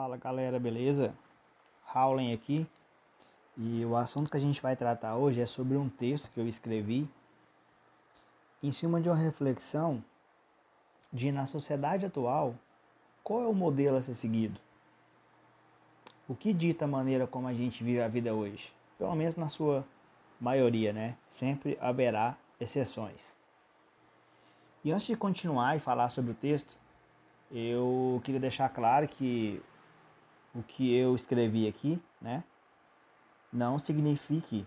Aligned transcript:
Fala 0.00 0.16
galera, 0.16 0.60
beleza? 0.60 1.12
Howling 1.92 2.32
aqui. 2.32 2.68
E 3.56 3.84
o 3.84 3.96
assunto 3.96 4.30
que 4.30 4.36
a 4.36 4.40
gente 4.40 4.62
vai 4.62 4.76
tratar 4.76 5.16
hoje 5.16 5.40
é 5.40 5.44
sobre 5.44 5.76
um 5.76 5.88
texto 5.88 6.30
que 6.30 6.38
eu 6.38 6.46
escrevi 6.46 7.10
em 8.62 8.70
cima 8.70 9.00
de 9.00 9.08
uma 9.08 9.16
reflexão 9.16 10.00
de 11.12 11.32
na 11.32 11.46
sociedade 11.46 12.06
atual 12.06 12.54
qual 13.24 13.42
é 13.42 13.46
o 13.48 13.52
modelo 13.52 13.96
a 13.96 14.00
ser 14.00 14.14
seguido? 14.14 14.60
O 16.28 16.34
que 16.36 16.52
dita 16.52 16.84
a 16.84 16.88
maneira 16.88 17.26
como 17.26 17.48
a 17.48 17.52
gente 17.52 17.82
vive 17.82 18.00
a 18.00 18.06
vida 18.06 18.32
hoje? 18.32 18.72
Pelo 18.98 19.16
menos 19.16 19.34
na 19.34 19.48
sua 19.48 19.84
maioria, 20.40 20.92
né? 20.92 21.16
Sempre 21.26 21.76
haverá 21.80 22.36
exceções. 22.60 23.36
E 24.84 24.92
antes 24.92 25.08
de 25.08 25.16
continuar 25.16 25.76
e 25.76 25.80
falar 25.80 26.08
sobre 26.10 26.30
o 26.30 26.34
texto, 26.36 26.76
eu 27.50 28.20
queria 28.22 28.38
deixar 28.38 28.68
claro 28.68 29.08
que 29.08 29.60
o 30.58 30.62
que 30.62 30.92
eu 30.92 31.14
escrevi 31.14 31.68
aqui, 31.68 32.00
né, 32.20 32.42
não 33.52 33.78
signifique, 33.78 34.66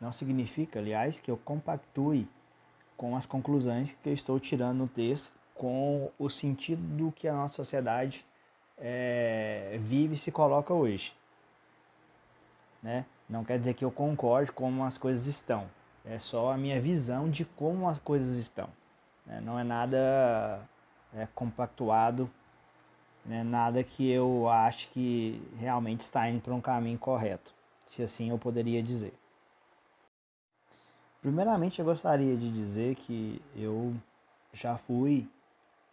não 0.00 0.12
significa, 0.12 0.80
aliás, 0.80 1.20
que 1.20 1.30
eu 1.30 1.36
compactue 1.36 2.28
com 2.96 3.16
as 3.16 3.24
conclusões 3.24 3.92
que 3.92 4.08
eu 4.08 4.12
estou 4.12 4.40
tirando 4.40 4.78
no 4.78 4.88
texto, 4.88 5.32
com 5.54 6.10
o 6.18 6.28
sentido 6.28 6.82
do 6.96 7.12
que 7.12 7.28
a 7.28 7.32
nossa 7.32 7.54
sociedade 7.54 8.26
é, 8.76 9.78
vive 9.82 10.14
e 10.14 10.18
se 10.18 10.32
coloca 10.32 10.74
hoje. 10.74 11.14
Né? 12.82 13.06
Não 13.28 13.44
quer 13.44 13.58
dizer 13.58 13.74
que 13.74 13.84
eu 13.84 13.90
concorde 13.90 14.52
com 14.52 14.64
como 14.64 14.84
as 14.84 14.98
coisas 14.98 15.26
estão. 15.26 15.68
É 16.04 16.18
só 16.18 16.52
a 16.52 16.56
minha 16.56 16.80
visão 16.80 17.28
de 17.28 17.44
como 17.44 17.88
as 17.88 17.98
coisas 17.98 18.36
estão. 18.36 18.68
Né? 19.26 19.40
Não 19.40 19.58
é 19.58 19.64
nada 19.64 20.60
é, 21.14 21.26
compactuado, 21.34 22.30
né? 23.24 23.42
nada 23.42 23.82
que 23.84 24.10
eu 24.10 24.48
acho 24.48 24.88
que 24.88 25.40
realmente 25.58 26.00
está 26.00 26.28
indo 26.28 26.40
para 26.40 26.54
um 26.54 26.60
caminho 26.60 26.98
correto, 26.98 27.52
se 27.84 28.02
assim 28.02 28.30
eu 28.30 28.38
poderia 28.38 28.82
dizer. 28.82 29.12
Primeiramente, 31.20 31.78
eu 31.78 31.84
gostaria 31.84 32.36
de 32.36 32.50
dizer 32.50 32.94
que 32.94 33.42
eu 33.56 33.94
já 34.52 34.76
fui, 34.76 35.28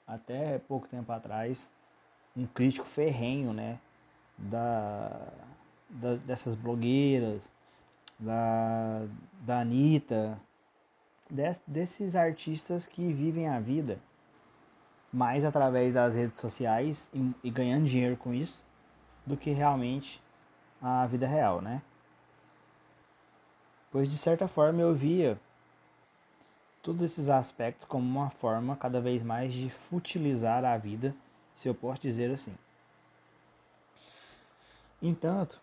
até 0.07 0.59
pouco 0.59 0.87
tempo 0.87 1.11
atrás, 1.11 1.71
um 2.37 2.45
crítico 2.45 2.85
ferrenho 2.85 3.51
né, 3.51 3.79
da, 4.37 5.09
da 5.89 6.15
dessas 6.15 6.53
blogueiras, 6.53 7.51
da, 8.19 9.05
da 9.41 9.59
Anitta, 9.61 10.39
desses 11.67 12.15
artistas 12.15 12.85
que 12.85 13.11
vivem 13.11 13.47
a 13.47 13.59
vida 13.59 13.99
mais 15.15 15.45
através 15.45 15.93
das 15.93 16.13
redes 16.13 16.41
sociais 16.41 17.09
e, 17.13 17.33
e, 17.41 17.49
ganhando 17.49 17.85
dinheiro 17.85 18.17
com 18.17 18.33
isso 18.33 18.61
do 19.25 19.37
que 19.37 19.49
realmente 19.51 20.21
a 20.81 21.07
vida 21.07 21.25
real, 21.25 21.61
né? 21.61 21.81
Pois 23.89 24.09
de 24.09 24.17
certa 24.17 24.45
forma 24.45 24.81
eu 24.81 24.93
via 24.93 25.39
todos 26.83 27.01
esses 27.01 27.29
aspectos 27.29 27.87
como 27.87 28.05
uma 28.05 28.29
forma 28.29 28.75
cada 28.75 28.99
vez 28.99 29.23
mais 29.23 29.53
de 29.53 29.69
futilizar 29.69 30.65
a 30.65 30.77
vida, 30.77 31.15
se 31.53 31.69
eu 31.69 31.73
posso 31.73 32.01
dizer 32.01 32.29
assim. 32.29 32.53
Entanto, 35.01 35.61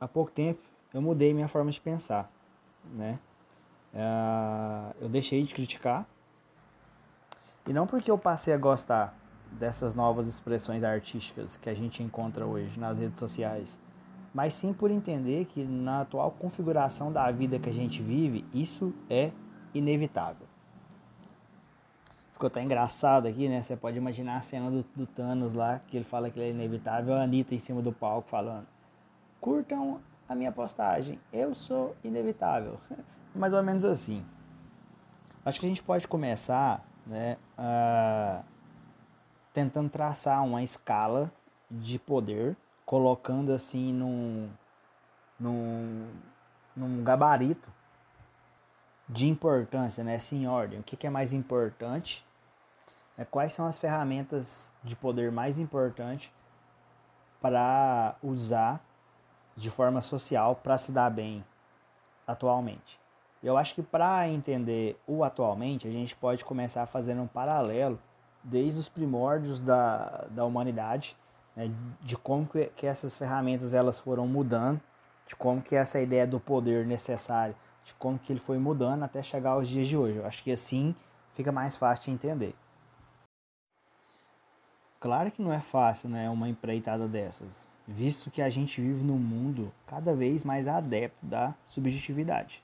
há 0.00 0.08
pouco 0.08 0.32
tempo 0.32 0.60
eu 0.92 1.00
mudei 1.00 1.32
minha 1.32 1.46
forma 1.46 1.70
de 1.70 1.80
pensar, 1.80 2.28
né? 2.84 3.16
Uh, 3.94 4.94
eu 5.02 5.08
deixei 5.08 5.40
de 5.44 5.54
criticar. 5.54 6.04
E 7.66 7.72
não 7.72 7.86
porque 7.86 8.10
eu 8.10 8.18
passei 8.18 8.54
a 8.54 8.58
gostar 8.58 9.14
dessas 9.52 9.94
novas 9.94 10.26
expressões 10.26 10.84
artísticas 10.84 11.56
que 11.56 11.68
a 11.68 11.74
gente 11.74 12.02
encontra 12.02 12.46
hoje 12.46 12.78
nas 12.78 12.98
redes 12.98 13.18
sociais, 13.18 13.78
mas 14.32 14.54
sim 14.54 14.72
por 14.72 14.90
entender 14.90 15.44
que 15.46 15.64
na 15.64 16.02
atual 16.02 16.30
configuração 16.30 17.12
da 17.12 17.30
vida 17.30 17.58
que 17.58 17.68
a 17.68 17.72
gente 17.72 18.00
vive, 18.00 18.44
isso 18.54 18.94
é 19.08 19.32
inevitável. 19.74 20.46
Ficou 22.32 22.46
até 22.46 22.62
engraçado 22.62 23.26
aqui, 23.26 23.48
né? 23.48 23.60
Você 23.60 23.76
pode 23.76 23.98
imaginar 23.98 24.38
a 24.38 24.40
cena 24.40 24.70
do, 24.70 24.84
do 24.96 25.06
Thanos 25.06 25.52
lá, 25.52 25.80
que 25.86 25.96
ele 25.96 26.04
fala 26.04 26.30
que 26.30 26.38
ele 26.38 26.48
é 26.48 26.50
inevitável, 26.50 27.14
a 27.14 27.22
Anitta 27.22 27.54
em 27.54 27.58
cima 27.58 27.82
do 27.82 27.92
palco 27.92 28.28
falando: 28.28 28.66
curtam 29.40 30.00
a 30.28 30.34
minha 30.34 30.50
postagem, 30.50 31.20
eu 31.32 31.54
sou 31.54 31.94
inevitável. 32.02 32.80
mais 33.34 33.52
ou 33.52 33.62
menos 33.62 33.84
assim. 33.84 34.24
Acho 35.44 35.60
que 35.60 35.66
a 35.66 35.68
gente 35.68 35.82
pode 35.82 36.06
começar 36.06 36.84
né, 37.06 37.36
uh, 37.58 38.44
tentando 39.52 39.88
traçar 39.88 40.44
uma 40.44 40.62
escala 40.62 41.32
de 41.70 41.98
poder, 41.98 42.56
colocando 42.84 43.52
assim 43.52 43.92
num, 43.92 44.50
num, 45.38 46.08
num 46.76 47.04
gabarito 47.04 47.70
de 49.08 49.28
importância, 49.28 50.04
né, 50.04 50.14
assim, 50.14 50.42
em 50.42 50.46
ordem. 50.46 50.80
O 50.80 50.82
que, 50.82 50.96
que 50.96 51.06
é 51.06 51.10
mais 51.10 51.32
importante? 51.32 52.24
É, 53.18 53.24
quais 53.24 53.52
são 53.52 53.66
as 53.66 53.78
ferramentas 53.78 54.72
de 54.82 54.94
poder 54.94 55.32
mais 55.32 55.58
importantes 55.58 56.32
para 57.40 58.14
usar 58.22 58.80
de 59.56 59.70
forma 59.70 60.00
social 60.00 60.54
para 60.56 60.78
se 60.78 60.92
dar 60.92 61.10
bem 61.10 61.44
atualmente? 62.26 63.00
Eu 63.42 63.56
acho 63.56 63.74
que 63.74 63.82
para 63.82 64.28
entender 64.28 65.00
o 65.06 65.24
atualmente, 65.24 65.88
a 65.88 65.90
gente 65.90 66.14
pode 66.14 66.44
começar 66.44 66.86
fazendo 66.86 67.22
um 67.22 67.26
paralelo 67.26 67.98
desde 68.44 68.80
os 68.80 68.88
primórdios 68.88 69.60
da, 69.60 70.26
da 70.30 70.44
humanidade, 70.44 71.16
né, 71.56 71.70
de 72.02 72.16
como 72.16 72.46
que, 72.46 72.66
que 72.76 72.86
essas 72.86 73.16
ferramentas 73.16 73.72
elas 73.72 73.98
foram 73.98 74.26
mudando, 74.26 74.80
de 75.26 75.34
como 75.34 75.62
que 75.62 75.74
essa 75.74 76.00
ideia 76.00 76.26
do 76.26 76.38
poder 76.38 76.86
necessário, 76.86 77.54
de 77.82 77.94
como 77.94 78.18
que 78.18 78.32
ele 78.32 78.40
foi 78.40 78.58
mudando 78.58 79.04
até 79.04 79.22
chegar 79.22 79.50
aos 79.50 79.68
dias 79.68 79.88
de 79.88 79.96
hoje. 79.96 80.18
Eu 80.18 80.26
acho 80.26 80.42
que 80.42 80.52
assim 80.52 80.94
fica 81.32 81.50
mais 81.50 81.76
fácil 81.76 82.04
de 82.04 82.10
entender. 82.10 82.54
Claro 84.98 85.30
que 85.30 85.40
não 85.40 85.50
é 85.50 85.60
fácil, 85.60 86.10
né, 86.10 86.28
uma 86.28 86.46
empreitada 86.46 87.08
dessas, 87.08 87.66
visto 87.88 88.30
que 88.30 88.42
a 88.42 88.50
gente 88.50 88.82
vive 88.82 89.02
num 89.02 89.18
mundo 89.18 89.72
cada 89.86 90.14
vez 90.14 90.44
mais 90.44 90.68
adepto 90.68 91.24
da 91.24 91.54
subjetividade. 91.64 92.62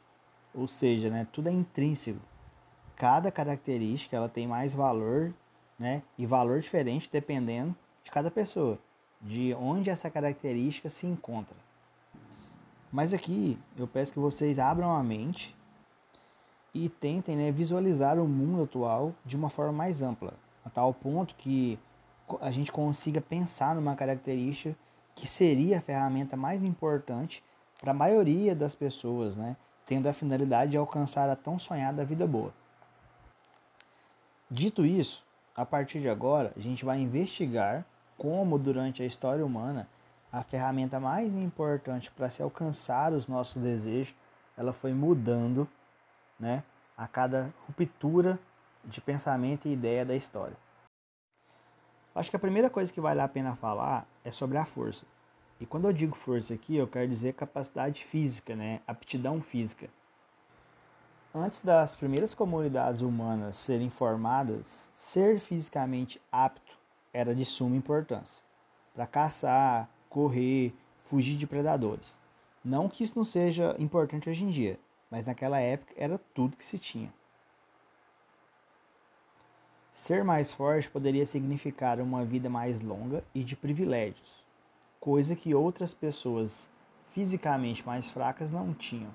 Ou 0.56 0.66
seja, 0.66 1.10
né, 1.10 1.26
tudo 1.30 1.48
é 1.48 1.52
intrínseco. 1.52 2.18
Cada 2.96 3.30
característica 3.30 4.16
ela 4.16 4.28
tem 4.28 4.46
mais 4.46 4.72
valor 4.72 5.34
né, 5.78 6.02
e 6.16 6.24
valor 6.24 6.60
diferente 6.60 7.10
dependendo 7.12 7.76
de 8.02 8.10
cada 8.10 8.30
pessoa, 8.30 8.78
de 9.20 9.54
onde 9.54 9.90
essa 9.90 10.10
característica 10.10 10.88
se 10.88 11.06
encontra. 11.06 11.54
Mas 12.90 13.12
aqui 13.12 13.58
eu 13.76 13.86
peço 13.86 14.14
que 14.14 14.18
vocês 14.18 14.58
abram 14.58 14.96
a 14.96 15.02
mente 15.02 15.54
e 16.72 16.88
tentem 16.88 17.36
né, 17.36 17.52
visualizar 17.52 18.18
o 18.18 18.26
mundo 18.26 18.62
atual 18.62 19.12
de 19.24 19.36
uma 19.36 19.50
forma 19.50 19.72
mais 19.72 20.00
ampla, 20.00 20.32
a 20.64 20.70
tal 20.70 20.94
ponto 20.94 21.34
que 21.34 21.78
a 22.40 22.50
gente 22.50 22.72
consiga 22.72 23.20
pensar 23.20 23.74
numa 23.74 23.94
característica 23.94 24.74
que 25.14 25.26
seria 25.26 25.78
a 25.78 25.80
ferramenta 25.82 26.36
mais 26.36 26.62
importante 26.64 27.42
para 27.78 27.90
a 27.90 27.94
maioria 27.94 28.54
das 28.54 28.74
pessoas, 28.74 29.36
né? 29.36 29.56
Tendo 29.86 30.08
a 30.08 30.12
finalidade 30.12 30.72
de 30.72 30.76
alcançar 30.76 31.30
a 31.30 31.36
tão 31.36 31.58
sonhada 31.58 32.04
vida 32.04 32.26
boa. 32.26 32.52
Dito 34.50 34.84
isso, 34.84 35.24
a 35.54 35.64
partir 35.64 36.00
de 36.00 36.08
agora, 36.08 36.52
a 36.56 36.60
gente 36.60 36.84
vai 36.84 37.00
investigar 37.00 37.86
como, 38.18 38.58
durante 38.58 39.02
a 39.02 39.06
história 39.06 39.46
humana, 39.46 39.88
a 40.32 40.42
ferramenta 40.42 41.00
mais 41.00 41.34
importante 41.34 42.10
para 42.10 42.28
se 42.28 42.42
alcançar 42.42 43.12
os 43.12 43.26
nossos 43.26 43.62
desejos, 43.62 44.14
ela 44.56 44.72
foi 44.72 44.92
mudando, 44.92 45.68
né, 46.38 46.62
a 46.96 47.06
cada 47.06 47.52
ruptura 47.66 48.38
de 48.84 49.00
pensamento 49.00 49.68
e 49.68 49.72
ideia 49.72 50.04
da 50.04 50.14
história. 50.14 50.56
Acho 52.14 52.30
que 52.30 52.36
a 52.36 52.40
primeira 52.40 52.70
coisa 52.70 52.92
que 52.92 53.00
vale 53.00 53.20
a 53.20 53.28
pena 53.28 53.54
falar 53.54 54.06
é 54.24 54.30
sobre 54.30 54.56
a 54.56 54.64
força. 54.64 55.06
E 55.60 55.64
quando 55.66 55.86
eu 55.86 55.92
digo 55.92 56.14
força 56.14 56.54
aqui, 56.54 56.76
eu 56.76 56.86
quero 56.86 57.08
dizer 57.08 57.32
capacidade 57.32 58.04
física, 58.04 58.54
né? 58.54 58.80
aptidão 58.86 59.40
física. 59.40 59.88
Antes 61.34 61.62
das 61.62 61.94
primeiras 61.94 62.34
comunidades 62.34 63.02
humanas 63.02 63.56
serem 63.56 63.90
formadas, 63.90 64.90
ser 64.94 65.38
fisicamente 65.38 66.20
apto 66.32 66.78
era 67.12 67.34
de 67.34 67.44
suma 67.44 67.76
importância 67.76 68.42
para 68.94 69.06
caçar, 69.06 69.90
correr, 70.08 70.74
fugir 71.00 71.36
de 71.36 71.46
predadores. 71.46 72.18
Não 72.64 72.88
que 72.88 73.04
isso 73.04 73.16
não 73.16 73.24
seja 73.24 73.76
importante 73.78 74.30
hoje 74.30 74.44
em 74.44 74.48
dia, 74.48 74.80
mas 75.10 75.26
naquela 75.26 75.60
época 75.60 75.92
era 75.96 76.18
tudo 76.34 76.56
que 76.56 76.64
se 76.64 76.78
tinha. 76.78 77.12
Ser 79.92 80.24
mais 80.24 80.50
forte 80.50 80.90
poderia 80.90 81.26
significar 81.26 82.00
uma 82.00 82.24
vida 82.24 82.48
mais 82.48 82.80
longa 82.80 83.22
e 83.34 83.44
de 83.44 83.54
privilégios, 83.54 84.45
coisa 85.06 85.36
que 85.36 85.54
outras 85.54 85.94
pessoas 85.94 86.68
fisicamente 87.12 87.86
mais 87.86 88.10
fracas 88.10 88.50
não 88.50 88.74
tinham. 88.74 89.14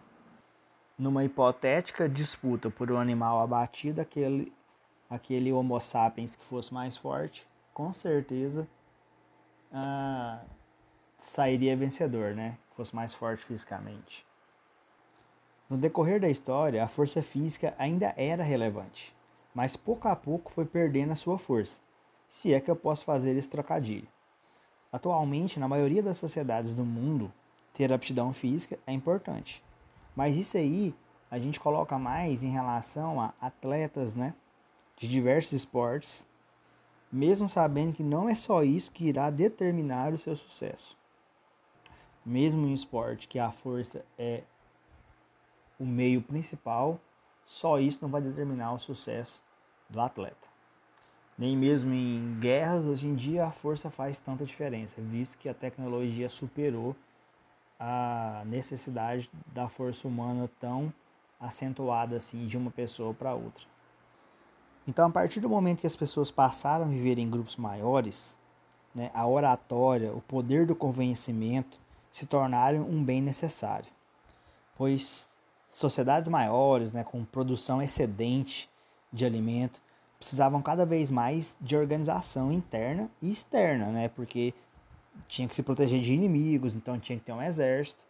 Numa 0.97 1.25
hipotética 1.25 2.07
disputa 2.07 2.69
por 2.69 2.89
um 2.89 2.97
animal 2.97 3.41
abatido, 3.41 3.99
aquele, 3.99 4.53
aquele 5.09 5.51
Homo 5.51 5.77
sapiens 5.81 6.33
que 6.33 6.45
fosse 6.45 6.73
mais 6.73 6.95
forte, 6.95 7.45
com 7.73 7.91
certeza 7.91 8.65
ah, 9.69 10.39
sairia 11.17 11.75
vencedor, 11.75 12.35
né? 12.35 12.57
Que 12.69 12.77
fosse 12.77 12.95
mais 12.95 13.13
forte 13.13 13.43
fisicamente. 13.43 14.25
No 15.69 15.75
decorrer 15.75 16.21
da 16.21 16.29
história, 16.29 16.81
a 16.81 16.87
força 16.87 17.21
física 17.21 17.75
ainda 17.77 18.13
era 18.15 18.43
relevante, 18.43 19.13
mas 19.53 19.75
pouco 19.75 20.07
a 20.07 20.15
pouco 20.15 20.53
foi 20.53 20.63
perdendo 20.63 21.11
a 21.11 21.17
sua 21.17 21.37
força, 21.37 21.81
se 22.29 22.53
é 22.53 22.61
que 22.61 22.71
eu 22.71 22.77
posso 22.77 23.03
fazer 23.03 23.35
esse 23.35 23.49
trocadilho. 23.49 24.07
Atualmente, 24.91 25.59
na 25.59 25.67
maioria 25.67 26.03
das 26.03 26.17
sociedades 26.17 26.73
do 26.73 26.83
mundo, 26.83 27.31
ter 27.73 27.93
aptidão 27.93 28.33
física 28.33 28.77
é 28.85 28.91
importante. 28.91 29.63
Mas 30.15 30.35
isso 30.35 30.57
aí 30.57 30.93
a 31.29 31.39
gente 31.39 31.59
coloca 31.59 31.97
mais 31.97 32.43
em 32.43 32.51
relação 32.51 33.21
a 33.21 33.33
atletas, 33.39 34.13
né, 34.13 34.33
de 34.97 35.07
diversos 35.07 35.53
esportes, 35.53 36.27
mesmo 37.09 37.47
sabendo 37.47 37.93
que 37.93 38.03
não 38.03 38.27
é 38.27 38.35
só 38.35 38.63
isso 38.63 38.91
que 38.91 39.05
irá 39.05 39.29
determinar 39.29 40.13
o 40.13 40.17
seu 40.17 40.35
sucesso. 40.35 40.97
Mesmo 42.25 42.67
em 42.67 42.73
esporte 42.73 43.27
que 43.27 43.39
a 43.39 43.49
força 43.49 44.05
é 44.17 44.43
o 45.79 45.85
meio 45.85 46.21
principal, 46.21 46.99
só 47.45 47.79
isso 47.79 47.99
não 48.01 48.09
vai 48.09 48.21
determinar 48.21 48.73
o 48.73 48.79
sucesso 48.79 49.41
do 49.89 49.99
atleta. 49.99 50.50
Nem 51.37 51.57
mesmo 51.57 51.93
em 51.93 52.37
guerras, 52.39 52.85
hoje 52.85 53.07
em 53.07 53.15
dia, 53.15 53.45
a 53.45 53.51
força 53.51 53.89
faz 53.89 54.19
tanta 54.19 54.45
diferença, 54.45 55.01
visto 55.01 55.37
que 55.37 55.49
a 55.49 55.53
tecnologia 55.53 56.29
superou 56.29 56.95
a 57.79 58.43
necessidade 58.45 59.31
da 59.47 59.67
força 59.67 60.07
humana 60.07 60.49
tão 60.59 60.93
acentuada 61.39 62.15
assim 62.15 62.45
de 62.45 62.57
uma 62.57 62.69
pessoa 62.69 63.13
para 63.13 63.33
outra. 63.33 63.65
Então, 64.87 65.07
a 65.07 65.11
partir 65.11 65.39
do 65.39 65.49
momento 65.49 65.81
que 65.81 65.87
as 65.87 65.95
pessoas 65.95 66.29
passaram 66.29 66.85
a 66.85 66.87
viver 66.87 67.17
em 67.17 67.29
grupos 67.29 67.55
maiores, 67.55 68.37
né, 68.93 69.09
a 69.13 69.25
oratória, 69.27 70.13
o 70.13 70.21
poder 70.21 70.65
do 70.65 70.75
convencimento 70.75 71.79
se 72.11 72.25
tornaram 72.25 72.81
um 72.81 73.03
bem 73.03 73.21
necessário, 73.21 73.89
pois 74.75 75.29
sociedades 75.69 76.29
maiores, 76.29 76.91
né, 76.91 77.03
com 77.03 77.23
produção 77.23 77.81
excedente 77.81 78.69
de 79.11 79.25
alimento, 79.25 79.81
precisavam 80.21 80.61
cada 80.61 80.85
vez 80.85 81.09
mais 81.09 81.57
de 81.59 81.75
organização 81.75 82.51
interna 82.51 83.09
e 83.19 83.31
externa, 83.31 83.87
né, 83.87 84.07
porque 84.07 84.53
tinha 85.27 85.47
que 85.47 85.55
se 85.55 85.63
proteger 85.63 85.99
de 85.99 86.13
inimigos, 86.13 86.75
então 86.75 86.99
tinha 86.99 87.17
que 87.17 87.25
ter 87.25 87.31
um 87.31 87.41
exército. 87.41 88.03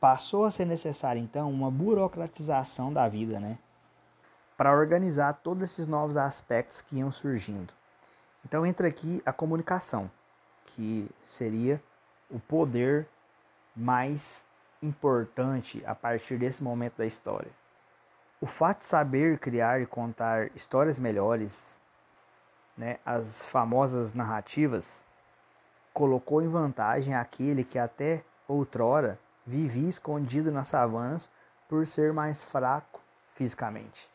Passou 0.00 0.44
a 0.44 0.50
ser 0.50 0.64
necessária 0.64 1.20
então 1.20 1.48
uma 1.48 1.70
burocratização 1.70 2.92
da 2.92 3.06
vida, 3.06 3.38
né, 3.38 3.56
para 4.56 4.76
organizar 4.76 5.32
todos 5.34 5.62
esses 5.62 5.86
novos 5.86 6.16
aspectos 6.16 6.80
que 6.80 6.96
iam 6.96 7.12
surgindo. 7.12 7.72
Então 8.44 8.66
entra 8.66 8.88
aqui 8.88 9.22
a 9.24 9.32
comunicação, 9.32 10.10
que 10.74 11.08
seria 11.22 11.80
o 12.28 12.40
poder 12.40 13.06
mais 13.76 14.44
importante 14.82 15.84
a 15.86 15.94
partir 15.94 16.36
desse 16.36 16.64
momento 16.64 16.96
da 16.96 17.06
história. 17.06 17.50
O 18.44 18.46
fato 18.46 18.80
de 18.80 18.84
saber 18.84 19.38
criar 19.38 19.80
e 19.80 19.86
contar 19.86 20.54
histórias 20.54 20.98
melhores, 20.98 21.80
né, 22.76 22.98
as 23.02 23.42
famosas 23.42 24.12
narrativas, 24.12 25.02
colocou 25.94 26.42
em 26.42 26.48
vantagem 26.48 27.14
aquele 27.14 27.64
que 27.64 27.78
até 27.78 28.22
outrora 28.46 29.18
vivia 29.46 29.88
escondido 29.88 30.52
nas 30.52 30.68
savanas 30.68 31.30
por 31.70 31.86
ser 31.86 32.12
mais 32.12 32.44
fraco 32.44 33.00
fisicamente. 33.30 34.10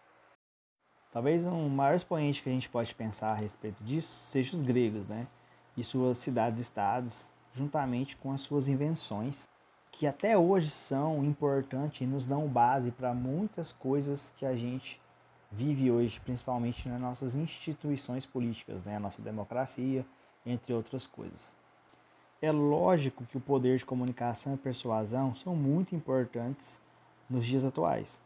Talvez 1.12 1.44
um 1.44 1.68
maior 1.68 1.96
expoente 1.96 2.44
que 2.44 2.50
a 2.50 2.54
gente 2.54 2.70
pode 2.70 2.94
pensar 2.94 3.32
a 3.32 3.34
respeito 3.36 3.84
disso 3.84 4.26
seja 4.26 4.56
os 4.56 4.62
gregos, 4.62 5.08
né? 5.08 5.26
E 5.76 5.84
suas 5.84 6.20
cidades-estados, 6.20 7.34
juntamente 7.52 8.16
com 8.16 8.32
as 8.32 8.42
suas 8.42 8.68
invenções 8.68 9.50
que 9.92 10.08
até 10.08 10.38
hoje 10.38 10.70
são 10.70 11.24
importantes 11.24 12.02
e 12.02 12.06
nos 12.06 12.26
dão 12.26 12.48
base 12.48 12.92
para 12.92 13.14
muitas 13.14 13.72
coisas 13.72 14.34
que 14.38 14.46
a 14.46 14.56
gente 14.56 15.02
vive 15.52 15.92
hoje, 15.92 16.20
principalmente 16.20 16.88
nas 16.88 17.02
nossas 17.02 17.36
instituições 17.36 18.26
políticas, 18.26 18.84
né? 18.86 18.96
a 18.96 19.00
nossa 19.00 19.22
democracia, 19.22 20.06
entre 20.46 20.74
outras 20.74 21.08
coisas. 21.08 21.56
É 22.42 22.52
lógico 22.52 23.26
que 23.26 23.38
o 23.38 23.42
poder 23.42 23.78
de 23.78 23.86
comunicação 23.86 24.54
e 24.54 24.58
persuasão 24.58 25.36
são 25.36 25.56
muito 25.56 25.96
importantes 25.96 26.82
nos 27.30 27.46
dias 27.46 27.66
atuais. 27.66 28.22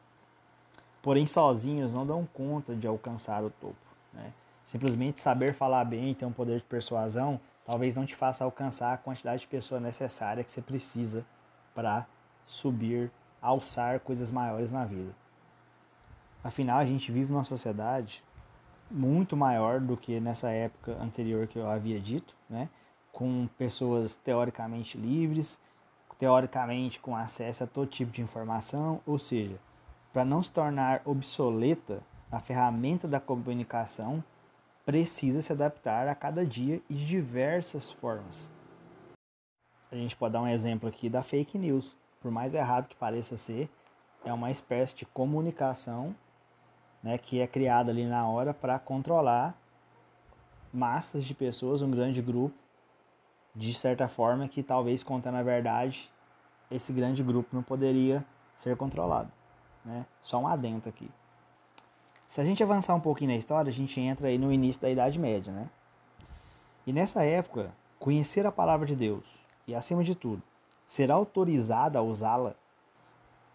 Porém, 1.02 1.26
sozinhos 1.26 1.94
não 1.94 2.06
dão 2.06 2.28
conta 2.34 2.76
de 2.76 2.88
alcançar 2.88 3.44
o 3.44 3.50
topo. 3.50 3.76
Né? 4.14 4.32
Simplesmente 4.64 5.20
saber 5.20 5.54
falar 5.54 5.84
bem 5.86 6.12
e 6.12 6.16
ter 6.16 6.26
um 6.26 6.32
poder 6.32 6.60
de 6.60 6.66
persuasão 6.66 7.40
talvez 7.66 7.96
não 7.96 8.06
te 8.06 8.16
faça 8.16 8.44
alcançar 8.44 8.94
a 8.94 8.98
quantidade 8.98 9.42
de 9.42 9.48
pessoa 9.48 9.80
necessária 9.80 10.44
que 10.44 10.52
você 10.52 10.62
precisa 10.62 11.26
para 11.74 12.06
subir, 12.46 13.12
alçar 13.42 14.00
coisas 14.00 14.32
maiores 14.32 14.72
na 14.72 14.86
vida. 14.86 15.16
Afinal, 16.44 16.80
a 16.80 16.86
gente 16.86 17.12
vive 17.12 17.32
numa 17.32 17.44
sociedade 17.44 18.24
muito 18.92 19.36
maior 19.36 19.80
do 19.80 19.98
que 19.98 20.20
nessa 20.20 20.50
época 20.50 20.98
anterior 21.02 21.48
que 21.48 21.58
eu 21.58 21.68
havia 21.68 22.00
dito, 22.00 22.36
né? 22.50 22.70
com 23.12 23.48
pessoas 23.58 24.16
teoricamente 24.16 24.98
livres, 24.98 25.60
teoricamente 26.18 27.00
com 27.00 27.16
acesso 27.16 27.64
a 27.64 27.68
todo 27.68 27.88
tipo 27.88 28.12
de 28.12 28.22
informação, 28.22 29.02
ou 29.06 29.18
seja, 29.18 29.60
para 30.12 30.24
não 30.24 30.42
se 30.44 30.52
tornar 30.52 31.02
obsoleta, 31.06 32.02
a 32.32 32.40
ferramenta 32.40 33.08
da 33.08 33.20
comunicação 33.20 34.24
precisa 34.86 35.42
se 35.42 35.52
adaptar 35.52 36.08
a 36.08 36.16
cada 36.16 36.46
dia 36.46 36.82
e 36.90 36.94
de 36.94 37.06
diversas 37.06 37.92
formas 37.92 38.53
a 39.94 39.96
gente 39.96 40.16
pode 40.16 40.34
dar 40.34 40.42
um 40.42 40.48
exemplo 40.48 40.90
aqui 40.90 41.08
da 41.08 41.22
fake 41.22 41.58
news. 41.58 41.96
Por 42.20 42.32
mais 42.32 42.56
errado 42.56 42.88
que 42.88 42.96
pareça 42.96 43.38
ser, 43.38 43.70
é 44.26 44.34
uma 44.34 44.50
espécie 44.50 44.96
de 44.96 45.06
comunicação 45.06 46.16
né, 47.04 47.18
que 47.18 47.40
é 47.40 47.46
criada 47.46 47.92
ali 47.92 48.06
na 48.06 48.28
hora 48.28 48.54
para 48.54 48.80
controlar 48.80 49.56
massas 50.74 51.24
de 51.24 51.36
pessoas, 51.36 51.84
um 51.84 51.92
grande 51.92 52.22
grupo, 52.24 52.56
de 53.54 53.72
certa 53.72 54.08
forma 54.08 54.48
que 54.48 54.64
talvez 54.64 55.04
contando 55.04 55.36
a 55.36 55.44
verdade, 55.44 56.10
esse 56.72 56.92
grande 56.92 57.22
grupo 57.22 57.56
não 57.56 57.62
poderia 57.62 58.26
ser 58.56 58.76
controlado. 58.76 59.32
Né? 59.86 60.08
Só 60.24 60.40
um 60.40 60.48
adento 60.48 60.90
aqui. 60.90 61.08
Se 62.26 62.42
a 62.42 62.44
gente 62.44 62.64
avançar 62.64 62.96
um 62.96 63.00
pouquinho 63.00 63.30
na 63.30 63.38
história, 63.38 63.70
a 63.70 63.74
gente 63.74 64.00
entra 64.02 64.28
aí 64.28 64.40
no 64.40 64.52
início 64.52 64.82
da 64.82 64.90
Idade 64.90 65.20
Média, 65.20 65.54
né? 65.54 65.70
E 66.88 66.92
nessa 66.92 67.24
época, 67.24 67.72
conhecer 68.00 68.48
a 68.48 68.52
palavra 68.52 68.88
de 68.88 68.96
Deus, 68.96 69.43
e, 69.68 69.74
acima 69.74 70.04
de 70.04 70.16
tudo, 70.16 70.42
ser 70.86 71.12
autorizada 71.12 72.00
a 72.00 72.02
usá-la, 72.02 72.56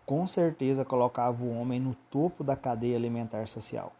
com 0.06 0.26
certeza 0.26 0.84
colocava 0.84 1.44
o 1.44 1.58
homem 1.58 1.78
no 1.78 1.94
topo 2.10 2.42
da 2.42 2.56
cadeia 2.56 2.96
alimentar 2.96 3.46
social. 3.46 3.92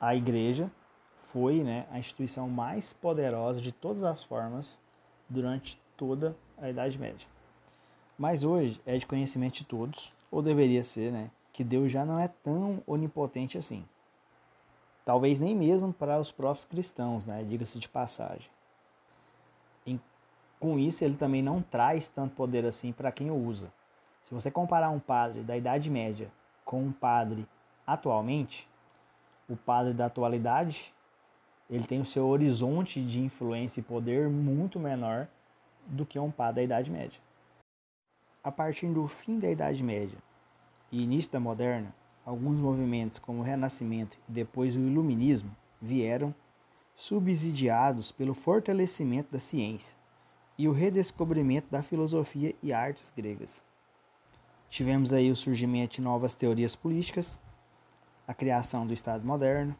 A 0.00 0.14
igreja 0.14 0.70
foi 1.16 1.62
né, 1.62 1.86
a 1.90 1.98
instituição 1.98 2.48
mais 2.48 2.92
poderosa 2.92 3.60
de 3.60 3.72
todas 3.72 4.04
as 4.04 4.22
formas 4.22 4.80
durante 5.28 5.80
toda 5.96 6.36
a 6.58 6.68
Idade 6.68 6.98
Média. 6.98 7.26
Mas 8.18 8.44
hoje 8.44 8.80
é 8.84 8.96
de 8.98 9.06
conhecimento 9.06 9.54
de 9.54 9.64
todos, 9.64 10.12
ou 10.30 10.42
deveria 10.42 10.84
ser, 10.84 11.10
né, 11.10 11.30
que 11.52 11.64
Deus 11.64 11.90
já 11.90 12.04
não 12.04 12.18
é 12.18 12.28
tão 12.28 12.82
onipotente 12.86 13.56
assim. 13.56 13.84
Talvez 15.04 15.38
nem 15.38 15.56
mesmo 15.56 15.92
para 15.92 16.20
os 16.20 16.30
próprios 16.30 16.66
cristãos, 16.66 17.24
né, 17.24 17.42
diga-se 17.42 17.78
de 17.78 17.88
passagem 17.88 18.50
com 20.58 20.78
isso 20.78 21.04
ele 21.04 21.16
também 21.16 21.42
não 21.42 21.62
traz 21.62 22.08
tanto 22.08 22.34
poder 22.34 22.64
assim 22.64 22.92
para 22.92 23.12
quem 23.12 23.30
o 23.30 23.36
usa. 23.36 23.72
Se 24.22 24.34
você 24.34 24.50
comparar 24.50 24.90
um 24.90 24.98
padre 24.98 25.42
da 25.42 25.56
Idade 25.56 25.88
Média 25.88 26.30
com 26.64 26.82
um 26.82 26.92
padre 26.92 27.46
atualmente, 27.86 28.68
o 29.48 29.56
padre 29.56 29.92
da 29.92 30.06
atualidade 30.06 30.92
ele 31.70 31.86
tem 31.86 32.00
o 32.00 32.04
seu 32.04 32.26
horizonte 32.26 33.00
de 33.02 33.20
influência 33.20 33.80
e 33.80 33.82
poder 33.82 34.28
muito 34.28 34.78
menor 34.78 35.28
do 35.86 36.04
que 36.04 36.18
um 36.18 36.30
padre 36.30 36.56
da 36.56 36.62
Idade 36.62 36.90
Média. 36.90 37.20
A 38.42 38.50
partir 38.50 38.86
do 38.88 39.06
fim 39.06 39.38
da 39.38 39.50
Idade 39.50 39.82
Média 39.82 40.18
e 40.90 41.02
início 41.02 41.30
da 41.30 41.40
Moderna, 41.40 41.94
alguns 42.24 42.60
movimentos 42.60 43.18
como 43.18 43.40
o 43.40 43.42
Renascimento 43.42 44.16
e 44.28 44.32
depois 44.32 44.76
o 44.76 44.80
Iluminismo 44.80 45.54
vieram 45.80 46.34
subsidiados 46.96 48.10
pelo 48.10 48.34
fortalecimento 48.34 49.30
da 49.30 49.38
ciência 49.38 49.97
e 50.58 50.66
o 50.66 50.72
redescobrimento 50.72 51.68
da 51.70 51.84
filosofia 51.84 52.54
e 52.60 52.72
artes 52.72 53.12
gregas. 53.16 53.64
Tivemos 54.68 55.12
aí 55.12 55.30
o 55.30 55.36
surgimento 55.36 55.94
de 55.94 56.02
novas 56.02 56.34
teorias 56.34 56.74
políticas, 56.74 57.40
a 58.26 58.34
criação 58.34 58.86
do 58.86 58.92
Estado 58.92 59.24
moderno, 59.24 59.74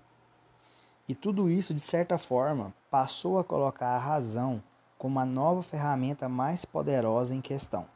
e 1.08 1.14
tudo 1.14 1.50
isso, 1.50 1.75
de 1.75 1.80
certa 1.80 2.16
forma, 2.16 2.73
passou 2.90 3.38
a 3.38 3.44
colocar 3.44 3.88
a 3.88 3.99
razão 3.99 4.62
como 4.97 5.18
a 5.18 5.26
nova 5.26 5.62
ferramenta 5.62 6.28
mais 6.28 6.64
poderosa 6.64 7.35
em 7.35 7.40
questão. 7.40 7.87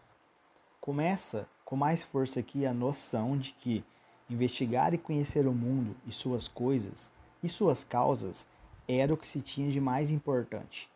Começa 0.80 1.46
com 1.64 1.76
mais 1.76 2.02
força 2.02 2.40
aqui 2.40 2.66
a 2.66 2.74
noção 2.74 3.38
de 3.38 3.52
que 3.52 3.84
investigar 4.28 4.92
e 4.92 4.98
conhecer 4.98 5.46
o 5.46 5.52
mundo 5.52 5.94
e 6.06 6.12
suas 6.12 6.48
coisas 6.48 7.12
e 7.42 7.48
suas 7.48 7.84
causas 7.84 8.46
era 8.88 9.12
o 9.12 9.16
que 9.16 9.26
se 9.26 9.40
tinha 9.40 9.70
de 9.70 9.80
mais 9.80 10.10
importante 10.10 10.91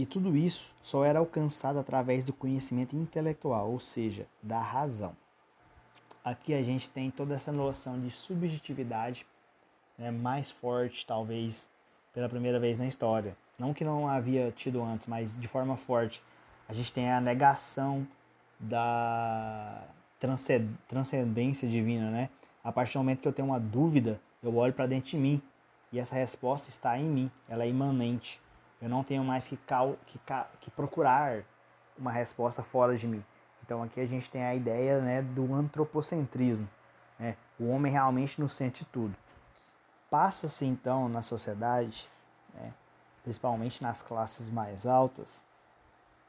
E 0.00 0.06
tudo 0.06 0.34
isso 0.34 0.74
só 0.80 1.04
era 1.04 1.18
alcançado 1.18 1.78
através 1.78 2.24
do 2.24 2.32
conhecimento 2.32 2.96
intelectual, 2.96 3.70
ou 3.70 3.78
seja, 3.78 4.26
da 4.42 4.58
razão. 4.58 5.14
Aqui 6.24 6.54
a 6.54 6.62
gente 6.62 6.88
tem 6.88 7.10
toda 7.10 7.34
essa 7.34 7.52
noção 7.52 8.00
de 8.00 8.10
subjetividade 8.10 9.26
né, 9.98 10.10
mais 10.10 10.50
forte, 10.50 11.06
talvez, 11.06 11.68
pela 12.14 12.30
primeira 12.30 12.58
vez 12.58 12.78
na 12.78 12.86
história. 12.86 13.36
Não 13.58 13.74
que 13.74 13.84
não 13.84 14.08
havia 14.08 14.50
tido 14.52 14.82
antes, 14.82 15.06
mas 15.06 15.38
de 15.38 15.46
forma 15.46 15.76
forte. 15.76 16.22
A 16.66 16.72
gente 16.72 16.90
tem 16.94 17.12
a 17.12 17.20
negação 17.20 18.08
da 18.58 19.82
transcendência 20.88 21.68
divina, 21.68 22.10
né? 22.10 22.30
A 22.64 22.72
partir 22.72 22.94
do 22.94 23.00
momento 23.00 23.20
que 23.20 23.28
eu 23.28 23.34
tenho 23.34 23.48
uma 23.48 23.60
dúvida, 23.60 24.18
eu 24.42 24.56
olho 24.56 24.72
para 24.72 24.86
dentro 24.86 25.10
de 25.10 25.18
mim 25.18 25.42
e 25.92 25.98
essa 25.98 26.14
resposta 26.14 26.70
está 26.70 26.98
em 26.98 27.04
mim, 27.04 27.30
ela 27.46 27.64
é 27.64 27.68
imanente. 27.68 28.40
Eu 28.80 28.88
não 28.88 29.04
tenho 29.04 29.22
mais 29.22 29.46
que, 29.46 29.56
cal, 29.56 29.96
que, 30.06 30.18
que 30.60 30.70
procurar 30.70 31.42
uma 31.98 32.10
resposta 32.10 32.62
fora 32.62 32.96
de 32.96 33.06
mim. 33.06 33.24
Então 33.62 33.82
aqui 33.82 34.00
a 34.00 34.06
gente 34.06 34.30
tem 34.30 34.42
a 34.42 34.54
ideia 34.54 35.00
né, 35.00 35.22
do 35.22 35.54
antropocentrismo. 35.54 36.68
Né? 37.18 37.36
O 37.58 37.68
homem 37.68 37.92
realmente 37.92 38.40
no 38.40 38.48
centro 38.48 38.80
de 38.80 38.86
tudo. 38.86 39.14
Passa-se 40.10 40.64
então 40.64 41.08
na 41.08 41.22
sociedade, 41.22 42.08
né, 42.54 42.72
principalmente 43.22 43.82
nas 43.82 44.02
classes 44.02 44.48
mais 44.48 44.86
altas, 44.86 45.44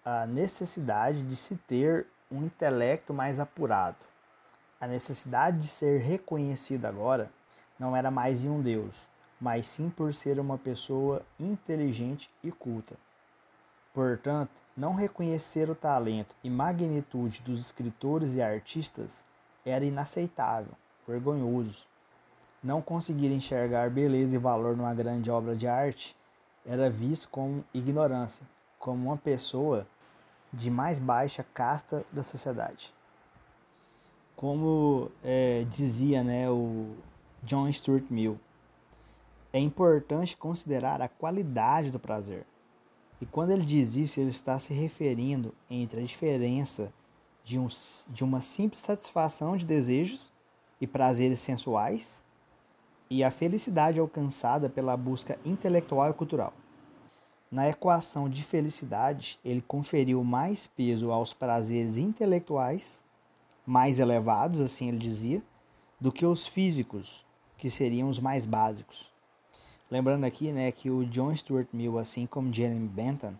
a 0.05 0.25
necessidade 0.27 1.24
de 1.24 1.36
se 1.36 1.55
ter 1.55 2.05
um 2.29 2.46
intelecto 2.46 3.13
mais 3.13 3.39
apurado. 3.39 3.98
A 4.79 4.88
necessidade 4.88 5.60
de 5.60 5.67
ser 5.67 6.01
reconhecido 6.01 6.86
agora 6.86 7.31
não 7.79 7.96
era 7.96 8.12
mais 8.12 8.43
em 8.43 8.50
um 8.50 8.62
Deus, 8.62 8.96
mas 9.41 9.65
sim 9.65 9.89
por 9.89 10.13
ser 10.13 10.39
uma 10.39 10.55
pessoa 10.55 11.24
inteligente 11.39 12.29
e 12.43 12.51
culta. 12.51 12.95
Portanto, 13.91 14.51
não 14.77 14.93
reconhecer 14.93 15.69
o 15.69 15.75
talento 15.75 16.36
e 16.43 16.50
magnitude 16.50 17.41
dos 17.41 17.60
escritores 17.60 18.36
e 18.36 18.41
artistas 18.41 19.25
era 19.65 19.83
inaceitável, 19.83 20.74
vergonhoso. 21.07 21.86
Não 22.63 22.81
conseguir 22.81 23.31
enxergar 23.31 23.89
beleza 23.89 24.36
e 24.36 24.39
valor 24.39 24.77
numa 24.77 24.93
grande 24.93 25.31
obra 25.31 25.55
de 25.55 25.67
arte 25.67 26.15
era 26.63 26.89
visto 26.89 27.27
como 27.29 27.65
ignorância, 27.74 28.45
como 28.77 29.07
uma 29.07 29.17
pessoa 29.17 29.88
de 30.53 30.69
mais 30.69 31.00
baixa 31.00 31.43
casta 31.53 32.05
da 32.12 32.21
sociedade. 32.21 32.93
Como 34.36 35.12
é, 35.24 35.65
dizia 35.69 36.24
né, 36.24 36.50
o 36.50 36.95
John 37.43 37.71
Stuart 37.71 38.05
Mill, 38.10 38.39
é 39.53 39.60
importante 39.60 40.38
considerar 40.38 41.01
a 41.01 41.08
qualidade 41.08 41.91
do 41.91 42.00
prazer. 42.00 42.46
E 43.20 43.25
quando 43.25 43.51
ele 43.51 43.65
diz 43.65 43.96
isso, 43.96 44.20
ele 44.20 44.29
está 44.29 44.58
se 44.58 44.74
referindo 44.74 45.53
entre 45.70 46.01
a 46.01 46.05
diferença 46.05 46.91
de, 47.43 47.60
um, 47.60 47.67
de 48.10 48.24
uma 48.24 48.41
simples 48.41 48.81
satisfação 48.81 49.55
de 49.55 49.65
desejos 49.65 50.31
e 50.79 50.88
prazeres 50.88 51.39
sensuais 51.39 52.24
e 53.10 53.24
a 53.24 53.29
felicidade 53.29 54.00
alcançada 54.00 54.70
pela 54.70 54.96
busca 54.96 55.38
intelectual 55.46 56.10
e 56.10 56.13
cultural. 56.13 56.53
Na 57.51 57.67
equação 57.67 58.29
de 58.29 58.41
felicidade, 58.43 59.38
ele 59.43 59.62
conferiu 59.62 60.24
mais 60.24 60.65
peso 60.65 61.12
aos 61.12 61.34
prazeres 61.34 61.98
intelectuais, 61.98 63.03
mais 63.65 64.00
elevados, 64.00 64.62
assim 64.62 64.88
ele 64.88 64.98
dizia, 64.98 65.43
do 66.00 66.12
que 66.12 66.25
os 66.25 66.48
físicos, 66.48 67.25
que 67.58 67.70
seriam 67.70 68.08
os 68.08 68.20
mais 68.20 68.46
básicos. 68.46 69.11
Lembrando 69.91 70.24
aqui 70.24 70.53
né, 70.53 70.71
que 70.71 70.89
o 70.89 71.05
John 71.05 71.36
Stuart 71.36 71.67
Mill, 71.74 72.00
assim 72.00 72.25
como 72.25 72.51
Jeremy 72.51 72.88
Bentham, 72.88 73.38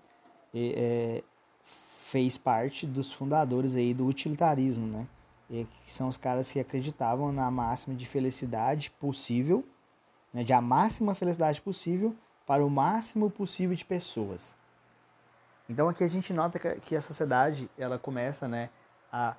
é, 0.53 1.24
fez 1.63 2.38
parte 2.38 2.86
dos 2.86 3.13
fundadores 3.13 3.74
aí 3.74 3.93
do 3.93 4.05
utilitarismo, 4.05 4.86
né? 4.86 5.08
E, 5.50 5.65
que 5.86 5.91
são 5.91 6.10
os 6.10 6.17
caras 6.17 6.51
que 6.51 6.60
acreditavam 6.60 7.31
na 7.31 7.50
máxima 7.50 7.96
de 7.96 8.05
felicidade 8.05 8.91
possível, 8.91 9.65
né, 10.34 10.43
de 10.43 10.51
a 10.51 10.60
máxima 10.60 11.15
felicidade 11.15 11.62
possível 11.62 12.13
para 12.46 12.65
o 12.65 12.70
máximo 12.70 13.29
possível 13.29 13.75
de 13.75 13.86
pessoas. 13.86 14.58
Então 15.70 15.88
aqui 15.88 16.03
a 16.03 16.08
gente 16.08 16.34
nota 16.34 16.60
que 16.60 16.98
a 16.98 17.01
sociedade 17.01 17.70
ela 17.77 17.98
começa 17.98 18.46
né, 18.46 18.70
a 19.12 19.36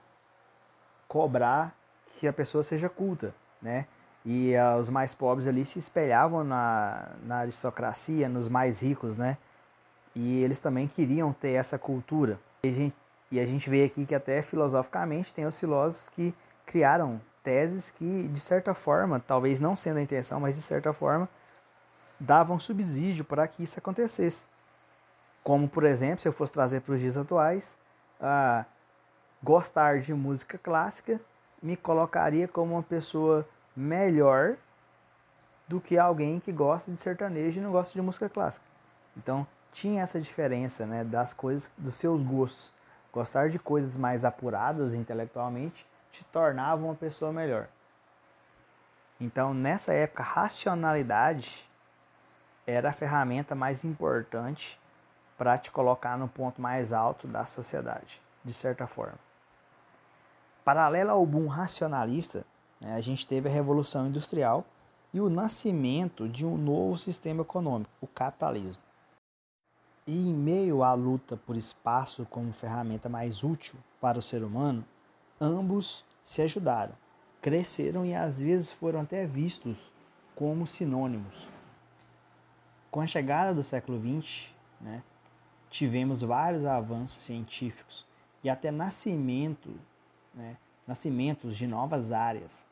cobrar 1.06 1.76
que 2.06 2.26
a 2.26 2.32
pessoa 2.32 2.64
seja 2.64 2.88
culta, 2.88 3.34
né? 3.60 3.86
E 4.24 4.54
uh, 4.54 4.78
os 4.78 4.88
mais 4.88 5.14
pobres 5.14 5.48
ali 5.48 5.64
se 5.64 5.78
espelhavam 5.78 6.44
na, 6.44 7.08
na 7.24 7.38
aristocracia, 7.38 8.28
nos 8.28 8.48
mais 8.48 8.80
ricos, 8.80 9.16
né? 9.16 9.36
E 10.14 10.42
eles 10.42 10.60
também 10.60 10.86
queriam 10.86 11.32
ter 11.32 11.52
essa 11.52 11.78
cultura. 11.78 12.38
E 12.62 12.68
a, 12.68 12.72
gente, 12.72 12.96
e 13.30 13.40
a 13.40 13.44
gente 13.46 13.68
vê 13.68 13.84
aqui 13.84 14.06
que 14.06 14.14
até 14.14 14.42
filosoficamente 14.42 15.32
tem 15.32 15.46
os 15.46 15.58
filósofos 15.58 16.08
que 16.10 16.34
criaram 16.64 17.20
teses 17.42 17.90
que, 17.90 18.28
de 18.28 18.38
certa 18.38 18.74
forma, 18.74 19.18
talvez 19.18 19.58
não 19.58 19.74
sendo 19.74 19.98
a 19.98 20.02
intenção, 20.02 20.38
mas 20.38 20.54
de 20.54 20.62
certa 20.62 20.92
forma, 20.92 21.28
davam 22.20 22.60
subsídio 22.60 23.24
para 23.24 23.46
que 23.48 23.64
isso 23.64 23.78
acontecesse. 23.78 24.46
Como, 25.42 25.68
por 25.68 25.82
exemplo, 25.84 26.20
se 26.20 26.28
eu 26.28 26.32
fosse 26.32 26.52
trazer 26.52 26.80
para 26.82 26.94
os 26.94 27.00
dias 27.00 27.16
atuais, 27.16 27.76
uh, 28.20 28.64
gostar 29.42 29.98
de 29.98 30.14
música 30.14 30.56
clássica 30.56 31.20
me 31.60 31.76
colocaria 31.76 32.46
como 32.46 32.74
uma 32.74 32.82
pessoa 32.82 33.46
melhor 33.76 34.56
do 35.66 35.80
que 35.80 35.98
alguém 35.98 36.38
que 36.38 36.52
gosta 36.52 36.90
de 36.90 36.96
sertanejo 36.96 37.60
e 37.60 37.62
não 37.62 37.72
gosta 37.72 37.94
de 37.94 38.02
música 38.02 38.28
clássica. 38.28 38.66
Então, 39.16 39.46
tinha 39.72 40.02
essa 40.02 40.20
diferença, 40.20 40.86
né, 40.86 41.02
das 41.04 41.32
coisas, 41.32 41.70
dos 41.76 41.94
seus 41.94 42.22
gostos. 42.22 42.72
Gostar 43.12 43.50
de 43.50 43.58
coisas 43.58 43.96
mais 43.96 44.24
apuradas 44.24 44.94
intelectualmente 44.94 45.86
te 46.10 46.24
tornava 46.26 46.84
uma 46.84 46.94
pessoa 46.94 47.32
melhor. 47.32 47.68
Então, 49.20 49.54
nessa 49.54 49.92
época, 49.92 50.22
racionalidade 50.22 51.68
era 52.66 52.90
a 52.90 52.92
ferramenta 52.92 53.54
mais 53.54 53.84
importante 53.84 54.80
para 55.38 55.58
te 55.58 55.70
colocar 55.70 56.16
no 56.16 56.28
ponto 56.28 56.60
mais 56.60 56.92
alto 56.92 57.26
da 57.26 57.44
sociedade, 57.46 58.20
de 58.44 58.52
certa 58.52 58.86
forma. 58.86 59.18
Paralelo 60.64 61.10
ao 61.10 61.26
boom 61.26 61.48
racionalista, 61.48 62.44
a 62.84 63.00
gente 63.00 63.26
teve 63.26 63.48
a 63.48 63.52
Revolução 63.52 64.08
Industrial 64.08 64.64
e 65.12 65.20
o 65.20 65.28
nascimento 65.28 66.28
de 66.28 66.44
um 66.44 66.56
novo 66.56 66.98
sistema 66.98 67.42
econômico, 67.42 67.90
o 68.00 68.06
capitalismo. 68.06 68.82
E 70.06 70.30
em 70.30 70.34
meio 70.34 70.82
à 70.82 70.94
luta 70.94 71.36
por 71.36 71.56
espaço 71.56 72.26
como 72.28 72.52
ferramenta 72.52 73.08
mais 73.08 73.44
útil 73.44 73.76
para 74.00 74.18
o 74.18 74.22
ser 74.22 74.42
humano, 74.42 74.84
ambos 75.40 76.04
se 76.24 76.42
ajudaram, 76.42 76.94
cresceram 77.40 78.04
e 78.04 78.14
às 78.14 78.40
vezes 78.40 78.70
foram 78.70 79.00
até 79.00 79.26
vistos 79.26 79.92
como 80.34 80.66
sinônimos. 80.66 81.48
Com 82.90 83.00
a 83.00 83.06
chegada 83.06 83.54
do 83.54 83.62
século 83.62 84.00
XX, 84.00 84.50
né, 84.80 85.02
tivemos 85.70 86.22
vários 86.22 86.64
avanços 86.64 87.22
científicos 87.22 88.04
e 88.42 88.50
até 88.50 88.70
nascimento, 88.70 89.70
né, 90.34 90.56
nascimentos 90.86 91.56
de 91.56 91.66
novas 91.66 92.10
áreas 92.10 92.66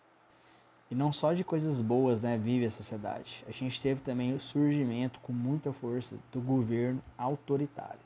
e 0.91 0.95
não 0.95 1.13
só 1.13 1.33
de 1.33 1.45
coisas 1.45 1.81
boas 1.81 2.21
né, 2.21 2.37
vive 2.37 2.67
a 2.67 2.71
sociedade. 2.71 3.45
A 3.47 3.53
gente 3.53 3.81
teve 3.81 4.01
também 4.01 4.35
o 4.35 4.41
surgimento 4.41 5.21
com 5.21 5.33
muita 5.33 5.73
força 5.73 6.19
do 6.33 6.41
governo 6.41 7.01
autoritário. 7.17 8.01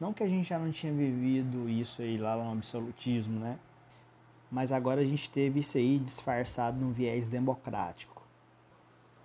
Não 0.00 0.12
que 0.12 0.22
a 0.22 0.26
gente 0.26 0.48
já 0.48 0.58
não 0.58 0.72
tinha 0.72 0.92
vivido 0.92 1.68
isso 1.68 2.00
aí 2.00 2.16
lá 2.16 2.36
no 2.36 2.50
absolutismo, 2.50 3.38
né? 3.38 3.58
Mas 4.50 4.72
agora 4.72 5.02
a 5.02 5.04
gente 5.04 5.30
teve 5.30 5.60
isso 5.60 5.76
aí 5.76 5.98
disfarçado 5.98 6.80
num 6.80 6.92
viés 6.92 7.26
democrático. 7.26 8.22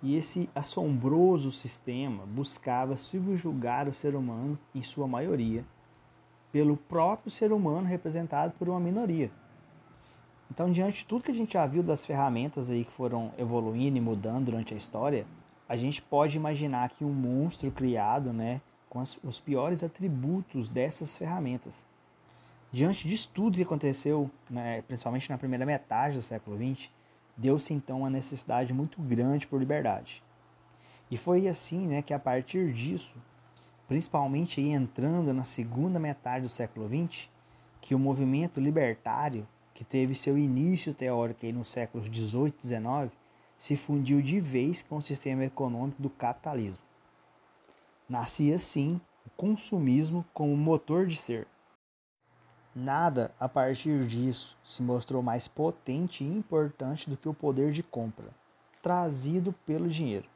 E 0.02 0.16
esse 0.16 0.48
assombroso 0.54 1.50
sistema 1.50 2.24
buscava 2.26 2.96
subjugar 2.96 3.88
o 3.88 3.92
ser 3.94 4.14
humano, 4.14 4.58
em 4.74 4.82
sua 4.82 5.06
maioria, 5.06 5.64
pelo 6.52 6.76
próprio 6.76 7.30
ser 7.30 7.52
humano 7.52 7.86
representado 7.86 8.54
por 8.58 8.68
uma 8.68 8.80
minoria. 8.80 9.30
Então, 10.50 10.70
diante 10.70 10.98
de 10.98 11.04
tudo 11.04 11.22
que 11.22 11.30
a 11.30 11.34
gente 11.34 11.52
já 11.52 11.66
viu 11.66 11.82
das 11.82 12.04
ferramentas 12.04 12.68
aí 12.68 12.84
que 12.84 12.90
foram 12.90 13.32
evoluindo 13.38 13.96
e 13.96 14.00
mudando 14.00 14.46
durante 14.46 14.74
a 14.74 14.76
história, 14.76 15.24
a 15.68 15.76
gente 15.76 16.02
pode 16.02 16.36
imaginar 16.36 16.90
que 16.90 17.04
um 17.04 17.12
monstro 17.12 17.70
criado, 17.70 18.32
né, 18.32 18.60
com 18.88 18.98
as, 18.98 19.16
os 19.22 19.38
piores 19.38 19.84
atributos 19.84 20.68
dessas 20.68 21.16
ferramentas. 21.16 21.86
Diante 22.72 23.06
disso 23.06 23.30
tudo 23.32 23.56
que 23.56 23.62
aconteceu, 23.62 24.28
né, 24.48 24.82
principalmente 24.82 25.30
na 25.30 25.38
primeira 25.38 25.64
metade 25.64 26.16
do 26.16 26.22
século 26.22 26.56
XX, 26.56 26.90
deu-se 27.36 27.72
então 27.72 28.00
uma 28.00 28.10
necessidade 28.10 28.74
muito 28.74 29.00
grande 29.00 29.46
por 29.46 29.60
liberdade. 29.60 30.22
E 31.08 31.16
foi 31.16 31.46
assim 31.46 31.86
né, 31.86 32.02
que 32.02 32.12
a 32.12 32.18
partir 32.18 32.72
disso, 32.72 33.16
principalmente 33.86 34.60
entrando 34.60 35.32
na 35.32 35.44
segunda 35.44 36.00
metade 36.00 36.42
do 36.42 36.48
século 36.48 36.88
XX, 36.88 37.28
que 37.80 37.94
o 37.94 37.98
movimento 37.98 38.60
libertário 38.60 39.46
que 39.80 39.84
teve 39.84 40.14
seu 40.14 40.36
início 40.36 40.92
teórico 40.92 41.46
aí 41.46 41.52
nos 41.52 41.70
séculos 41.70 42.10
18 42.10 42.54
e 42.54 42.62
19, 42.64 43.10
se 43.56 43.78
fundiu 43.78 44.20
de 44.20 44.38
vez 44.38 44.82
com 44.82 44.98
o 44.98 45.00
sistema 45.00 45.42
econômico 45.42 46.02
do 46.02 46.10
capitalismo. 46.10 46.82
Nascia 48.06 48.56
assim 48.56 49.00
o 49.24 49.30
consumismo 49.30 50.22
como 50.34 50.54
motor 50.54 51.06
de 51.06 51.16
ser. 51.16 51.46
Nada 52.74 53.34
a 53.40 53.48
partir 53.48 54.06
disso 54.06 54.54
se 54.62 54.82
mostrou 54.82 55.22
mais 55.22 55.48
potente 55.48 56.24
e 56.24 56.28
importante 56.28 57.08
do 57.08 57.16
que 57.16 57.30
o 57.30 57.32
poder 57.32 57.72
de 57.72 57.82
compra, 57.82 58.28
trazido 58.82 59.54
pelo 59.64 59.88
dinheiro. 59.88 60.28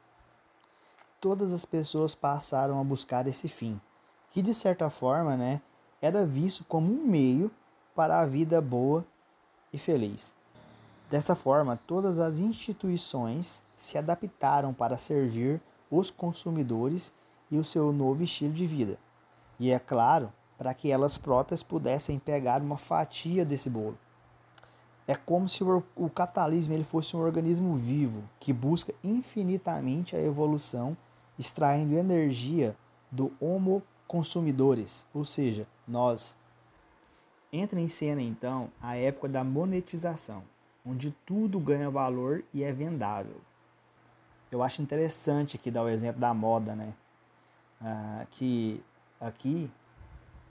Todas 1.21 1.53
as 1.53 1.65
pessoas 1.65 2.15
passaram 2.15 2.81
a 2.81 2.83
buscar 2.83 3.27
esse 3.27 3.47
fim, 3.47 3.79
que 4.31 4.41
de 4.41 4.55
certa 4.55 4.89
forma, 4.89 5.37
né, 5.37 5.61
era 6.01 6.25
visto 6.25 6.63
como 6.63 6.91
um 6.91 7.05
meio 7.05 7.51
para 7.93 8.19
a 8.21 8.25
vida 8.25 8.59
boa 8.59 9.05
e 9.75 9.77
feliz. 9.77 10.35
Desta 11.09 11.35
forma, 11.35 11.79
todas 11.85 12.17
as 12.17 12.39
instituições 12.39 13.63
se 13.75 13.97
adaptaram 13.97 14.73
para 14.73 14.97
servir 14.97 15.61
os 15.91 16.09
consumidores 16.09 17.13
e 17.51 17.57
o 17.57 17.63
seu 17.63 17.91
novo 17.93 18.23
estilo 18.23 18.53
de 18.53 18.65
vida. 18.65 18.97
E 19.59 19.69
é 19.69 19.77
claro, 19.77 20.31
para 20.57 20.73
que 20.73 20.89
elas 20.89 21.17
próprias 21.17 21.61
pudessem 21.61 22.17
pegar 22.17 22.61
uma 22.61 22.77
fatia 22.77 23.45
desse 23.45 23.69
bolo. 23.69 23.97
É 25.07 25.15
como 25.15 25.47
se 25.47 25.63
o, 25.63 26.09
capitalismo 26.09 26.73
ele 26.73 26.83
fosse 26.83 27.15
um 27.15 27.21
organismo 27.21 27.75
vivo 27.75 28.23
que 28.39 28.51
busca 28.51 28.93
infinitamente 29.03 30.15
a 30.15 30.21
evolução, 30.21 30.97
extraindo 31.37 31.95
energia 31.95 32.75
do 33.11 33.31
homo 33.39 33.83
consumidores, 34.07 35.05
ou 35.13 35.23
seja, 35.23 35.67
nós. 35.87 36.37
Entra 37.55 37.79
em 37.79 37.87
cena 37.87 38.21
então 38.21 38.69
a 38.81 38.97
época 38.97 39.29
da 39.29 39.41
monetização, 39.41 40.43
onde 40.85 41.11
tudo 41.25 41.57
ganha 41.57 41.89
valor 41.89 42.43
e 42.53 42.61
é 42.61 42.73
vendável. 42.73 43.39
Eu 44.51 44.61
acho 44.61 44.81
interessante 44.81 45.55
aqui 45.55 45.71
dar 45.71 45.83
o 45.83 45.87
exemplo 45.87 46.19
da 46.19 46.33
moda, 46.33 46.75
né? 46.75 46.93
Ah, 47.81 48.25
que 48.31 48.83
aqui 49.21 49.71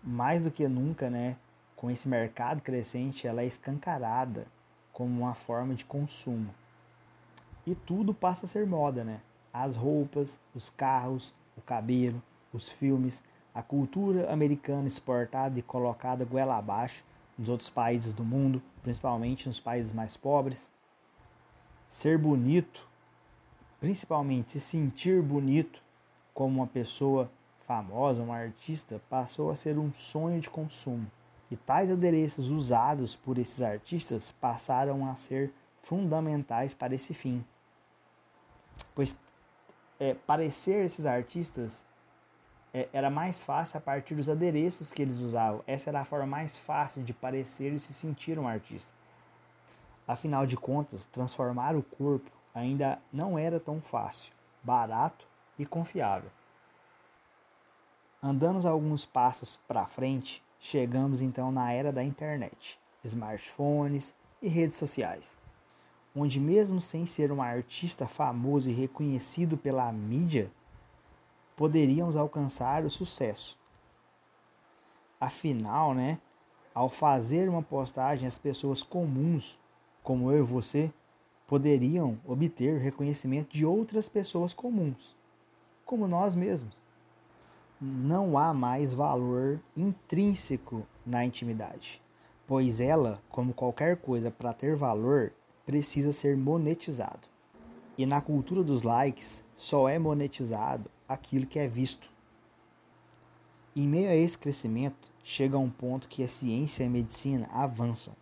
mais 0.03 0.45
do 0.45 0.51
que 0.51 0.67
nunca, 0.67 1.11
né, 1.11 1.37
com 1.77 1.91
esse 1.91 2.09
mercado 2.09 2.63
crescente, 2.63 3.27
ela 3.27 3.43
é 3.43 3.47
escancarada 3.47 4.47
como 4.91 5.21
uma 5.21 5.35
forma 5.35 5.75
de 5.75 5.85
consumo. 5.85 6.55
E 7.67 7.75
tudo 7.75 8.15
passa 8.15 8.47
a 8.47 8.49
ser 8.49 8.67
moda, 8.67 9.05
né? 9.05 9.21
As 9.53 9.77
roupas, 9.77 10.41
os 10.55 10.71
carros, 10.71 11.35
o 11.55 11.61
cabelo, 11.61 12.23
os 12.51 12.71
filmes, 12.71 13.23
a 13.55 13.63
cultura 13.63 14.33
americana 14.33 14.87
exportada 14.87 15.59
e 15.59 15.63
colocada 15.63 16.25
goela 16.25 16.57
abaixo 16.57 17.05
nos 17.39 17.49
outros 17.49 17.71
países 17.71 18.13
do 18.13 18.25
mundo, 18.25 18.61
principalmente 18.83 19.47
nos 19.47 19.61
países 19.61 19.93
mais 19.93 20.17
pobres. 20.17 20.73
Ser 21.87 22.19
bonito, 22.19 22.87
principalmente 23.81 24.53
se 24.53 24.61
sentir 24.61 25.23
bonito 25.23 25.81
como 26.33 26.57
uma 26.57 26.67
pessoa 26.67 27.31
famosa, 27.67 28.23
uma 28.23 28.37
artista, 28.37 29.01
passou 29.09 29.51
a 29.51 29.57
ser 29.57 29.79
um 29.79 29.93
sonho 29.93 30.41
de 30.41 30.51
consumo. 30.51 31.11
E 31.51 31.57
tais 31.57 31.91
adereços 31.91 32.51
usados 32.51 33.15
por 33.15 33.39
esses 33.39 33.63
artistas 33.63 34.33
passaram 34.33 35.09
a 35.09 35.15
ser 35.15 35.53
fundamentais 35.81 36.75
para 36.75 36.95
esse 36.95 37.15
fim. 37.15 37.45
Pois 38.95 39.17
é, 40.01 40.15
parecer 40.15 40.85
esses 40.85 41.07
artistas 41.07 41.85
é, 42.75 42.89
era 42.93 43.09
mais 43.09 43.41
fácil 43.41 43.79
a 43.79 43.81
partir 43.81 44.17
dos 44.17 44.29
adereços 44.29 44.93
que 44.93 45.01
eles 45.01 45.21
usavam. 45.21 45.63
Essa 45.65 45.91
era 45.91 46.01
a 46.01 46.05
forma 46.05 46.27
mais 46.27 46.57
fácil 46.57 47.05
de 47.05 47.15
parecer 47.15 47.73
e 47.73 47.79
se 47.79 47.95
sentir 47.95 48.37
um 48.37 48.49
artista. 48.49 48.93
Afinal 50.09 50.45
de 50.45 50.57
contas, 50.57 51.07
transformar 51.07 51.77
o 51.77 51.83
corpo 51.83 52.31
ainda 52.53 53.01
não 53.13 53.39
era 53.39 53.61
tão 53.61 53.81
fácil, 53.81 54.33
barato 54.63 55.25
e 55.57 55.65
confiável. 55.65 56.31
Andando 58.21 58.67
alguns 58.67 59.05
passos 59.05 59.57
para 59.69 59.87
frente, 59.87 60.43
chegamos 60.59 61.23
então 61.23 61.53
na 61.53 61.73
era 61.73 61.93
da 61.93 62.03
internet, 62.03 62.79
smartphones 63.05 64.15
e 64.43 64.49
redes 64.49 64.77
sociais, 64.77 65.39
onde, 66.15 66.41
mesmo 66.41 66.81
sem 66.81 67.07
ser 67.07 67.31
um 67.31 67.43
artista 67.43 68.09
famoso 68.09 68.69
e 68.69 68.73
reconhecido 68.73 69.57
pela 69.57 69.91
mídia, 69.93 70.51
poderíamos 71.57 72.17
alcançar 72.17 72.85
o 72.85 72.91
sucesso. 72.91 73.59
Afinal, 75.21 75.95
né, 75.95 76.19
ao 76.75 76.89
fazer 76.89 77.49
uma 77.49 77.63
postagem, 77.63 78.27
as 78.27 78.39
pessoas 78.39 78.83
comuns, 78.83 79.59
como 80.03 80.31
eu 80.31 80.41
e 80.41 80.47
você, 80.47 80.93
poderiam 81.47 82.19
obter 82.27 82.81
reconhecimento 82.81 83.57
de 83.57 83.65
outras 83.65 84.09
pessoas 84.09 84.53
comuns, 84.53 85.17
como 85.85 86.09
nós 86.09 86.35
mesmos 86.35 86.83
não 87.81 88.39
há 88.39 88.55
mais 88.55 88.95
valor 88.95 89.61
intrínseco 89.77 90.87
na 91.05 91.25
intimidade, 91.25 92.01
pois 92.47 92.81
ela, 92.81 93.23
como 93.29 93.53
qualquer 93.53 93.99
coisa 93.99 94.31
para 94.31 94.55
ter 94.55 94.75
valor, 94.75 95.33
precisa 95.67 96.13
ser 96.13 96.37
monetizado. 96.37 97.29
E 97.99 98.07
na 98.07 98.21
cultura 98.21 98.63
dos 98.63 98.83
likes, 98.83 99.45
só 99.55 99.89
é 99.89 99.99
monetizado 99.99 100.91
aquilo 101.15 101.47
que 101.47 101.59
é 101.59 101.67
visto. 101.67 102.11
Em 103.75 103.89
meio 103.89 104.09
a 104.09 104.15
esse 104.15 104.39
crescimento, 104.39 105.11
chega 105.23 105.59
um 105.59 105.71
ponto 105.71 106.09
que 106.09 106.23
a 106.23 106.29
ciência 106.29 106.85
e 106.85 106.87
a 106.87 106.91
medicina 106.91 107.49
avançam, 107.51 108.15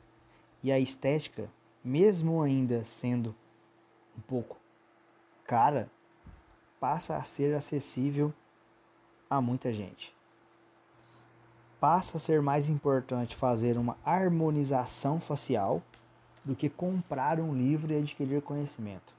e 0.63 0.71
a 0.71 0.79
estética, 0.79 1.51
mesmo 1.85 2.41
ainda 2.41 2.85
sendo 2.85 3.35
um 4.17 4.21
pouco 4.21 4.57
cara, 5.45 5.91
passa 6.81 7.17
a 7.17 7.23
ser 7.23 7.55
acessível 7.55 8.33
a 9.29 9.41
muita 9.41 9.73
gente. 9.73 10.15
Passa 11.79 12.17
a 12.17 12.21
ser 12.21 12.41
mais 12.41 12.69
importante 12.69 13.37
fazer 13.37 13.77
uma 13.77 13.99
harmonização 14.05 15.21
facial 15.21 15.83
do 16.45 16.55
que 16.55 16.69
comprar 16.69 17.41
um 17.41 17.55
livro 17.55 17.93
e 17.93 17.99
adquirir 17.99 18.41
conhecimento. 18.43 19.15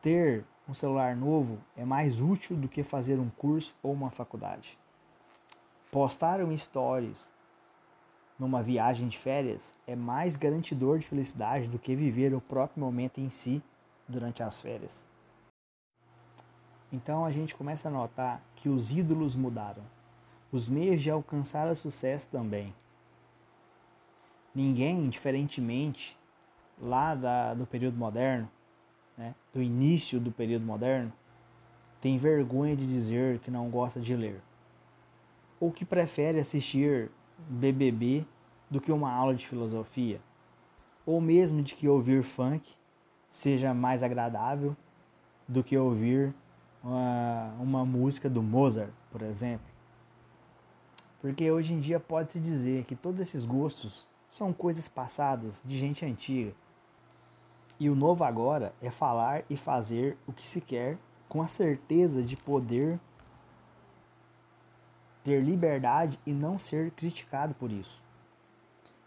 Ter 0.00 0.44
um 0.68 0.74
celular 0.74 1.14
novo 1.14 1.58
é 1.76 1.84
mais 1.84 2.20
útil 2.20 2.56
do 2.56 2.68
que 2.68 2.82
fazer 2.82 3.18
um 3.18 3.28
curso 3.28 3.74
ou 3.82 3.92
uma 3.92 4.10
faculdade. 4.10 4.78
Postar 5.90 6.40
um 6.40 6.56
stories 6.56 7.32
numa 8.38 8.62
viagem 8.62 9.06
de 9.06 9.18
férias 9.18 9.74
é 9.86 9.94
mais 9.94 10.36
garantidor 10.36 10.98
de 10.98 11.06
felicidade 11.06 11.68
do 11.68 11.78
que 11.78 11.94
viver 11.94 12.34
o 12.34 12.40
próprio 12.40 12.82
momento 12.82 13.20
em 13.20 13.30
si 13.30 13.62
durante 14.08 14.42
as 14.42 14.60
férias. 14.60 15.06
Então 16.92 17.24
a 17.24 17.30
gente 17.30 17.54
começa 17.54 17.88
a 17.88 17.92
notar 17.92 18.42
que 18.56 18.68
os 18.68 18.90
ídolos 18.90 19.36
mudaram. 19.36 19.82
Os 20.50 20.68
meios 20.68 21.02
de 21.02 21.10
alcançar 21.10 21.68
o 21.68 21.76
sucesso 21.76 22.28
também. 22.28 22.74
Ninguém, 24.54 25.08
diferentemente 25.08 26.16
lá 26.80 27.14
da, 27.14 27.54
do 27.54 27.66
período 27.66 27.96
moderno, 27.96 28.48
do 29.54 29.62
início 29.62 30.18
do 30.18 30.32
período 30.32 30.66
moderno, 30.66 31.12
tem 32.00 32.18
vergonha 32.18 32.76
de 32.76 32.86
dizer 32.86 33.38
que 33.38 33.50
não 33.50 33.70
gosta 33.70 34.00
de 34.00 34.14
ler. 34.14 34.42
Ou 35.60 35.70
que 35.70 35.84
prefere 35.84 36.40
assistir 36.40 37.10
BBB 37.48 38.26
do 38.68 38.80
que 38.80 38.92
uma 38.92 39.10
aula 39.10 39.34
de 39.34 39.46
filosofia. 39.46 40.20
Ou 41.06 41.20
mesmo 41.20 41.62
de 41.62 41.74
que 41.74 41.88
ouvir 41.88 42.22
funk 42.22 42.68
seja 43.28 43.72
mais 43.72 44.02
agradável 44.02 44.76
do 45.46 45.62
que 45.62 45.76
ouvir 45.76 46.34
uma, 46.82 47.54
uma 47.60 47.84
música 47.86 48.28
do 48.28 48.42
Mozart, 48.42 48.90
por 49.10 49.22
exemplo. 49.22 49.66
Porque 51.20 51.50
hoje 51.50 51.72
em 51.72 51.80
dia 51.80 51.98
pode-se 51.98 52.38
dizer 52.38 52.84
que 52.84 52.94
todos 52.94 53.20
esses 53.20 53.44
gostos 53.44 54.08
são 54.28 54.52
coisas 54.52 54.88
passadas 54.88 55.62
de 55.64 55.78
gente 55.78 56.04
antiga. 56.04 56.52
E 57.78 57.90
o 57.90 57.94
novo 57.94 58.24
agora 58.24 58.72
é 58.80 58.90
falar 58.90 59.44
e 59.50 59.56
fazer 59.56 60.16
o 60.26 60.32
que 60.32 60.46
se 60.46 60.60
quer 60.60 60.96
com 61.28 61.42
a 61.42 61.48
certeza 61.48 62.22
de 62.22 62.36
poder 62.36 63.00
ter 65.24 65.42
liberdade 65.42 66.18
e 66.26 66.32
não 66.32 66.58
ser 66.58 66.90
criticado 66.92 67.54
por 67.54 67.72
isso. 67.72 68.02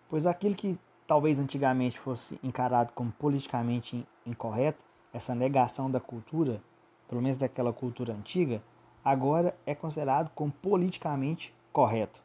Pois 0.10 0.26
aquilo 0.26 0.56
que 0.56 0.78
talvez 1.06 1.40
antigamente 1.40 1.98
fosse 1.98 2.40
encarado 2.44 2.92
como 2.94 3.12
politicamente 3.12 4.06
incorreto, 4.26 4.84
essa 5.14 5.34
negação 5.34 5.90
da 5.90 6.00
cultura, 6.00 6.62
pelo 7.08 7.22
menos 7.22 7.38
daquela 7.38 7.72
cultura 7.72 8.14
antiga, 8.14 8.62
agora 9.04 9.58
é 9.66 9.74
considerado 9.74 10.30
como 10.32 10.52
politicamente 10.52 11.56
correto. 11.72 12.22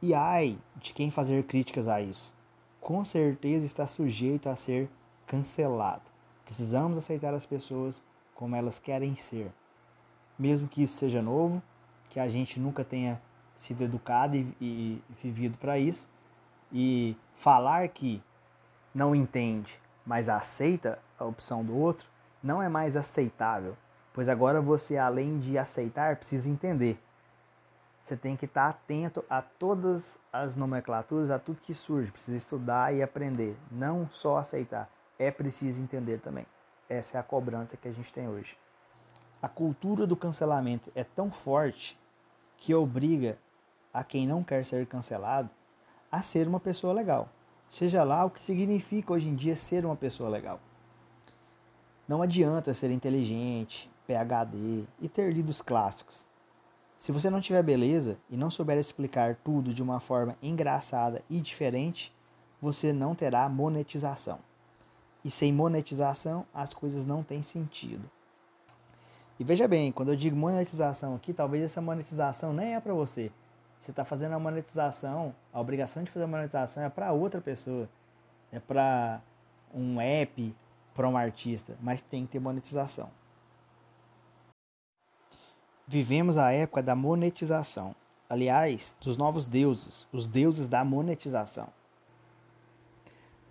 E 0.00 0.14
ai 0.14 0.58
de 0.76 0.94
quem 0.94 1.10
fazer 1.10 1.44
críticas 1.44 1.88
a 1.88 2.00
isso. 2.00 2.34
Com 2.80 3.04
certeza 3.04 3.66
está 3.66 3.86
sujeito 3.86 4.48
a 4.48 4.56
ser 4.56 4.88
cancelado. 5.30 6.02
Precisamos 6.44 6.98
aceitar 6.98 7.32
as 7.32 7.46
pessoas 7.46 8.02
como 8.34 8.56
elas 8.56 8.80
querem 8.80 9.14
ser. 9.14 9.52
Mesmo 10.36 10.66
que 10.66 10.82
isso 10.82 10.98
seja 10.98 11.22
novo, 11.22 11.62
que 12.08 12.18
a 12.18 12.26
gente 12.26 12.58
nunca 12.58 12.84
tenha 12.84 13.22
sido 13.56 13.84
educado 13.84 14.36
e, 14.36 14.56
e 14.60 15.02
vivido 15.22 15.56
para 15.56 15.78
isso, 15.78 16.08
e 16.72 17.16
falar 17.36 17.86
que 17.90 18.20
não 18.92 19.14
entende, 19.14 19.80
mas 20.04 20.28
aceita 20.28 20.98
a 21.16 21.24
opção 21.24 21.64
do 21.64 21.76
outro, 21.76 22.08
não 22.42 22.60
é 22.60 22.68
mais 22.68 22.96
aceitável, 22.96 23.76
pois 24.12 24.28
agora 24.28 24.60
você, 24.60 24.96
além 24.96 25.38
de 25.38 25.56
aceitar, 25.56 26.16
precisa 26.16 26.50
entender. 26.50 26.98
você 28.02 28.16
tem 28.16 28.34
que 28.34 28.46
estar 28.46 28.68
atento 28.68 29.24
a 29.30 29.40
todas 29.40 30.18
as 30.32 30.56
nomenclaturas, 30.56 31.30
a 31.30 31.38
tudo 31.38 31.60
que 31.60 31.74
surge. 31.74 32.10
Precisa 32.10 32.36
estudar 32.36 32.92
e 32.92 33.00
aprender, 33.00 33.56
não 33.70 34.08
só 34.10 34.38
aceitar. 34.38 34.90
É 35.20 35.30
preciso 35.30 35.82
entender 35.82 36.18
também. 36.18 36.46
Essa 36.88 37.18
é 37.18 37.20
a 37.20 37.22
cobrança 37.22 37.76
que 37.76 37.86
a 37.86 37.92
gente 37.92 38.10
tem 38.10 38.26
hoje. 38.26 38.56
A 39.42 39.50
cultura 39.50 40.06
do 40.06 40.16
cancelamento 40.16 40.90
é 40.94 41.04
tão 41.04 41.30
forte 41.30 42.00
que 42.56 42.74
obriga 42.74 43.36
a 43.92 44.02
quem 44.02 44.26
não 44.26 44.42
quer 44.42 44.64
ser 44.64 44.86
cancelado 44.86 45.50
a 46.10 46.22
ser 46.22 46.48
uma 46.48 46.58
pessoa 46.58 46.94
legal. 46.94 47.28
Seja 47.68 48.02
lá 48.02 48.24
o 48.24 48.30
que 48.30 48.42
significa 48.42 49.12
hoje 49.12 49.28
em 49.28 49.34
dia 49.34 49.54
ser 49.54 49.84
uma 49.84 49.94
pessoa 49.94 50.30
legal. 50.30 50.58
Não 52.08 52.22
adianta 52.22 52.72
ser 52.72 52.90
inteligente, 52.90 53.90
PhD 54.06 54.86
e 55.02 55.06
ter 55.06 55.30
lido 55.34 55.50
os 55.50 55.60
clássicos. 55.60 56.26
Se 56.96 57.12
você 57.12 57.28
não 57.28 57.42
tiver 57.42 57.62
beleza 57.62 58.16
e 58.30 58.38
não 58.38 58.50
souber 58.50 58.78
explicar 58.78 59.36
tudo 59.44 59.74
de 59.74 59.82
uma 59.82 60.00
forma 60.00 60.34
engraçada 60.42 61.22
e 61.28 61.42
diferente, 61.42 62.10
você 62.58 62.90
não 62.90 63.14
terá 63.14 63.46
monetização. 63.50 64.40
E 65.24 65.30
sem 65.30 65.52
monetização, 65.52 66.46
as 66.52 66.72
coisas 66.72 67.04
não 67.04 67.22
têm 67.22 67.42
sentido. 67.42 68.10
E 69.38 69.44
veja 69.44 69.66
bem, 69.66 69.90
quando 69.90 70.10
eu 70.10 70.16
digo 70.16 70.36
monetização 70.36 71.14
aqui, 71.14 71.32
talvez 71.32 71.64
essa 71.64 71.80
monetização 71.80 72.52
nem 72.52 72.74
é 72.74 72.80
para 72.80 72.92
você. 72.92 73.32
Você 73.78 73.90
está 73.90 74.04
fazendo 74.04 74.34
a 74.34 74.38
monetização, 74.38 75.34
a 75.50 75.58
obrigação 75.58 76.04
de 76.04 76.10
fazer 76.10 76.24
a 76.24 76.28
monetização 76.28 76.82
é 76.82 76.90
para 76.90 77.12
outra 77.12 77.40
pessoa. 77.40 77.88
É 78.52 78.60
para 78.60 79.22
um 79.74 79.98
app, 80.00 80.54
para 80.94 81.08
um 81.08 81.16
artista, 81.16 81.76
mas 81.80 82.02
tem 82.02 82.26
que 82.26 82.32
ter 82.32 82.38
monetização. 82.38 83.10
Vivemos 85.86 86.36
a 86.36 86.52
época 86.52 86.82
da 86.82 86.94
monetização. 86.94 87.94
Aliás, 88.28 88.94
dos 89.00 89.16
novos 89.16 89.44
deuses, 89.44 90.06
os 90.12 90.28
deuses 90.28 90.68
da 90.68 90.84
monetização. 90.84 91.68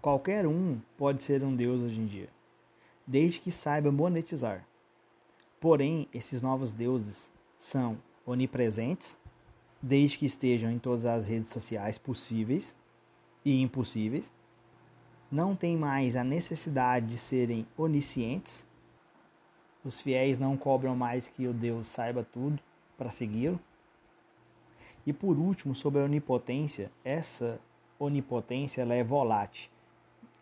Qualquer 0.02 0.48
um 0.48 0.80
pode 0.98 1.24
ser 1.24 1.44
um 1.44 1.54
deus 1.54 1.82
hoje 1.82 2.00
em 2.00 2.06
dia, 2.06 2.30
desde 3.06 3.40
que 3.42 3.52
saiba 3.52 3.92
monetizar. 3.92 4.66
Porém, 5.60 6.08
esses 6.14 6.42
novos 6.42 6.72
deuses 6.72 7.30
são 7.58 8.02
onipresentes, 8.26 9.20
desde 9.82 10.18
que 10.18 10.26
estejam 10.26 10.72
em 10.72 10.80
todas 10.80 11.06
as 11.06 11.28
redes 11.28 11.50
sociais 11.50 11.98
possíveis 11.98 12.78
e 13.44 13.62
impossíveis. 13.62 14.34
Não 15.30 15.54
tem 15.56 15.76
mais 15.76 16.16
a 16.16 16.24
necessidade 16.24 17.08
de 17.08 17.18
serem 17.18 17.68
oniscientes, 17.78 18.70
os 19.84 20.02
fiéis 20.02 20.38
não 20.38 20.58
cobram 20.58 20.96
mais 20.96 21.30
que 21.30 21.48
o 21.48 21.54
Deus 21.54 21.88
saiba 21.88 22.24
tudo 22.24 22.62
para 22.98 23.10
segui-lo. 23.10 23.60
E 25.06 25.14
por 25.14 25.38
último, 25.38 25.74
sobre 25.74 26.02
a 26.02 26.06
onipotência, 26.06 26.92
essa 27.04 27.60
onipotência 27.98 28.82
ela 28.82 28.94
é 28.94 29.04
volátil. 29.04 29.70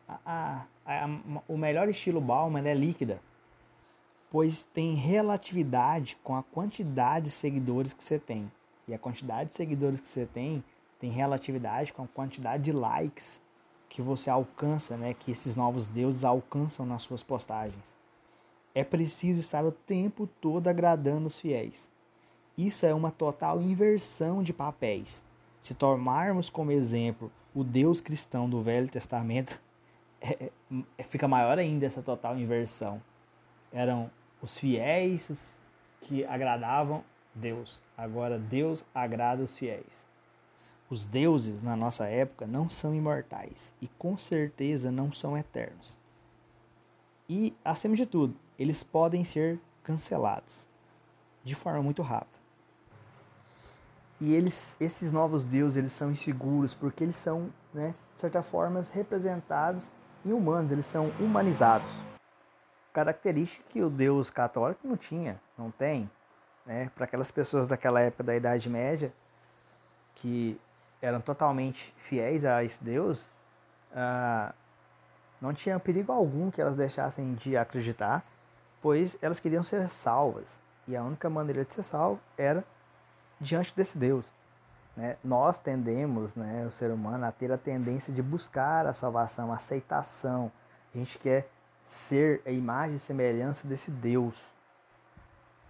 A, 0.07 0.19
a, 0.25 0.65
a, 0.85 1.09
o 1.47 1.57
melhor 1.57 1.89
estilo 1.89 2.21
Bauman 2.21 2.65
é 2.65 2.73
líquida, 2.73 3.21
pois 4.29 4.63
tem 4.63 4.93
relatividade 4.93 6.17
com 6.23 6.35
a 6.35 6.43
quantidade 6.43 7.25
de 7.25 7.31
seguidores 7.31 7.93
que 7.93 8.03
você 8.03 8.17
tem. 8.17 8.51
E 8.87 8.93
a 8.93 8.99
quantidade 8.99 9.49
de 9.49 9.55
seguidores 9.55 10.01
que 10.01 10.07
você 10.07 10.25
tem 10.25 10.63
tem 10.99 11.11
relatividade 11.11 11.93
com 11.93 12.03
a 12.03 12.07
quantidade 12.07 12.63
de 12.63 12.71
likes 12.71 13.41
que 13.89 14.01
você 14.01 14.29
alcança, 14.29 14.97
né, 14.97 15.13
que 15.13 15.31
esses 15.31 15.55
novos 15.55 15.87
deuses 15.87 16.23
alcançam 16.23 16.85
nas 16.85 17.01
suas 17.01 17.23
postagens 17.23 17.97
é 18.77 18.83
preciso 18.83 19.39
estar 19.39 19.65
o 19.65 19.71
tempo 19.71 20.29
todo 20.39 20.67
agradando 20.67 21.25
os 21.25 21.39
fiéis. 21.39 21.91
Isso 22.55 22.85
é 22.85 22.93
uma 22.93 23.09
total 23.09 23.59
inversão 23.59 24.43
de 24.43 24.53
papéis. 24.53 25.23
Se 25.59 25.73
tomarmos 25.73 26.47
como 26.47 26.71
exemplo 26.71 27.31
o 27.55 27.63
Deus 27.63 27.99
cristão 27.99 28.47
do 28.47 28.61
Velho 28.61 28.87
Testamento, 28.87 29.59
é, 30.21 30.51
é, 30.97 31.03
fica 31.03 31.27
maior 31.27 31.57
ainda 31.57 31.85
essa 31.85 32.01
total 32.01 32.37
inversão. 32.37 33.01
Eram 33.71 34.09
os 34.41 34.57
fiéis 34.57 35.59
que 36.01 36.25
agradavam 36.25 37.03
Deus. 37.33 37.81
Agora 37.97 38.39
Deus 38.39 38.83
agrada 38.93 39.43
os 39.43 39.57
fiéis. 39.57 40.07
Os 40.89 41.05
deuses 41.05 41.61
na 41.61 41.75
nossa 41.75 42.07
época 42.07 42.47
não 42.47 42.69
são 42.69 42.95
imortais 42.95 43.73
e 43.81 43.87
com 43.87 44.17
certeza 44.17 44.91
não 44.91 45.11
são 45.11 45.37
eternos. 45.37 45.99
E, 47.29 47.53
acima 47.63 47.95
de 47.95 48.05
tudo, 48.05 48.35
eles 48.57 48.83
podem 48.83 49.23
ser 49.23 49.59
cancelados 49.83 50.67
de 51.43 51.55
forma 51.55 51.83
muito 51.83 52.01
rápida. 52.01 52.37
E 54.19 54.33
eles, 54.33 54.77
esses 54.79 55.11
novos 55.11 55.43
deuses, 55.43 55.77
eles 55.77 55.91
são 55.91 56.11
inseguros 56.11 56.73
porque 56.73 57.03
eles 57.03 57.17
são, 57.17 57.51
né, 57.73 57.93
de 58.15 58.21
certa 58.21 58.41
forma, 58.41 58.81
representados 58.93 59.91
em 60.27 60.33
humanos, 60.33 60.71
eles 60.71 60.85
são 60.85 61.09
humanizados. 61.19 62.01
Característica 62.93 63.63
que 63.69 63.81
o 63.81 63.89
Deus 63.89 64.29
católico 64.29 64.87
não 64.87 64.97
tinha, 64.97 65.39
não 65.57 65.71
tem. 65.71 66.09
Né? 66.65 66.91
Para 66.95 67.05
aquelas 67.05 67.31
pessoas 67.31 67.67
daquela 67.67 68.01
época 68.01 68.23
da 68.23 68.35
Idade 68.35 68.69
Média 68.69 69.13
que 70.15 70.59
eram 71.01 71.21
totalmente 71.21 71.93
fiéis 71.99 72.43
a 72.43 72.63
esse 72.63 72.83
Deus, 72.83 73.31
ah, 73.95 74.51
não 75.39 75.53
tinha 75.53 75.79
perigo 75.79 76.11
algum 76.11 76.49
que 76.49 76.59
elas 76.59 76.75
deixassem 76.75 77.35
de 77.35 77.55
acreditar 77.55 78.25
pois 78.81 79.17
elas 79.21 79.39
queriam 79.39 79.63
ser 79.63 79.89
salvas. 79.89 80.61
E 80.87 80.95
a 80.95 81.03
única 81.03 81.29
maneira 81.29 81.65
de 81.65 81.73
ser 81.73 81.83
salvo 81.83 82.19
era 82.37 82.63
diante 83.39 83.75
desse 83.75 83.97
Deus. 83.97 84.33
Né? 84.97 85.15
Nós 85.23 85.59
tendemos, 85.59 86.35
né, 86.35 86.65
o 86.65 86.71
ser 86.71 86.89
humano, 86.91 87.23
a 87.23 87.31
ter 87.31 87.51
a 87.51 87.57
tendência 87.57 88.11
de 88.11 88.23
buscar 88.23 88.87
a 88.87 88.93
salvação, 88.93 89.51
a 89.51 89.55
aceitação. 89.55 90.51
A 90.93 90.97
gente 90.97 91.19
quer 91.19 91.47
ser 91.83 92.41
a 92.45 92.51
imagem 92.51 92.95
e 92.95 92.99
semelhança 92.99 93.67
desse 93.67 93.91
Deus. 93.91 94.43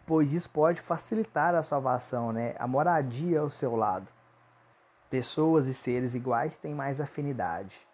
Pois 0.06 0.32
isso 0.32 0.50
pode 0.50 0.80
facilitar 0.80 1.54
a 1.54 1.62
salvação, 1.62 2.32
né? 2.32 2.56
a 2.58 2.66
moradia 2.66 3.42
ao 3.42 3.50
seu 3.50 3.76
lado. 3.76 4.08
Pessoas 5.10 5.68
e 5.68 5.74
seres 5.74 6.16
iguais 6.16 6.56
têm 6.56 6.74
mais 6.74 7.02
afinidade. 7.02 7.86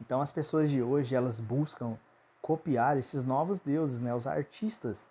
Então 0.00 0.20
as 0.20 0.32
pessoas 0.32 0.70
de 0.70 0.82
hoje, 0.82 1.14
elas 1.14 1.38
buscam 1.38 1.96
copiar 2.40 2.96
esses 2.96 3.22
novos 3.22 3.60
deuses, 3.60 4.00
né, 4.00 4.14
os 4.14 4.26
artistas, 4.26 5.09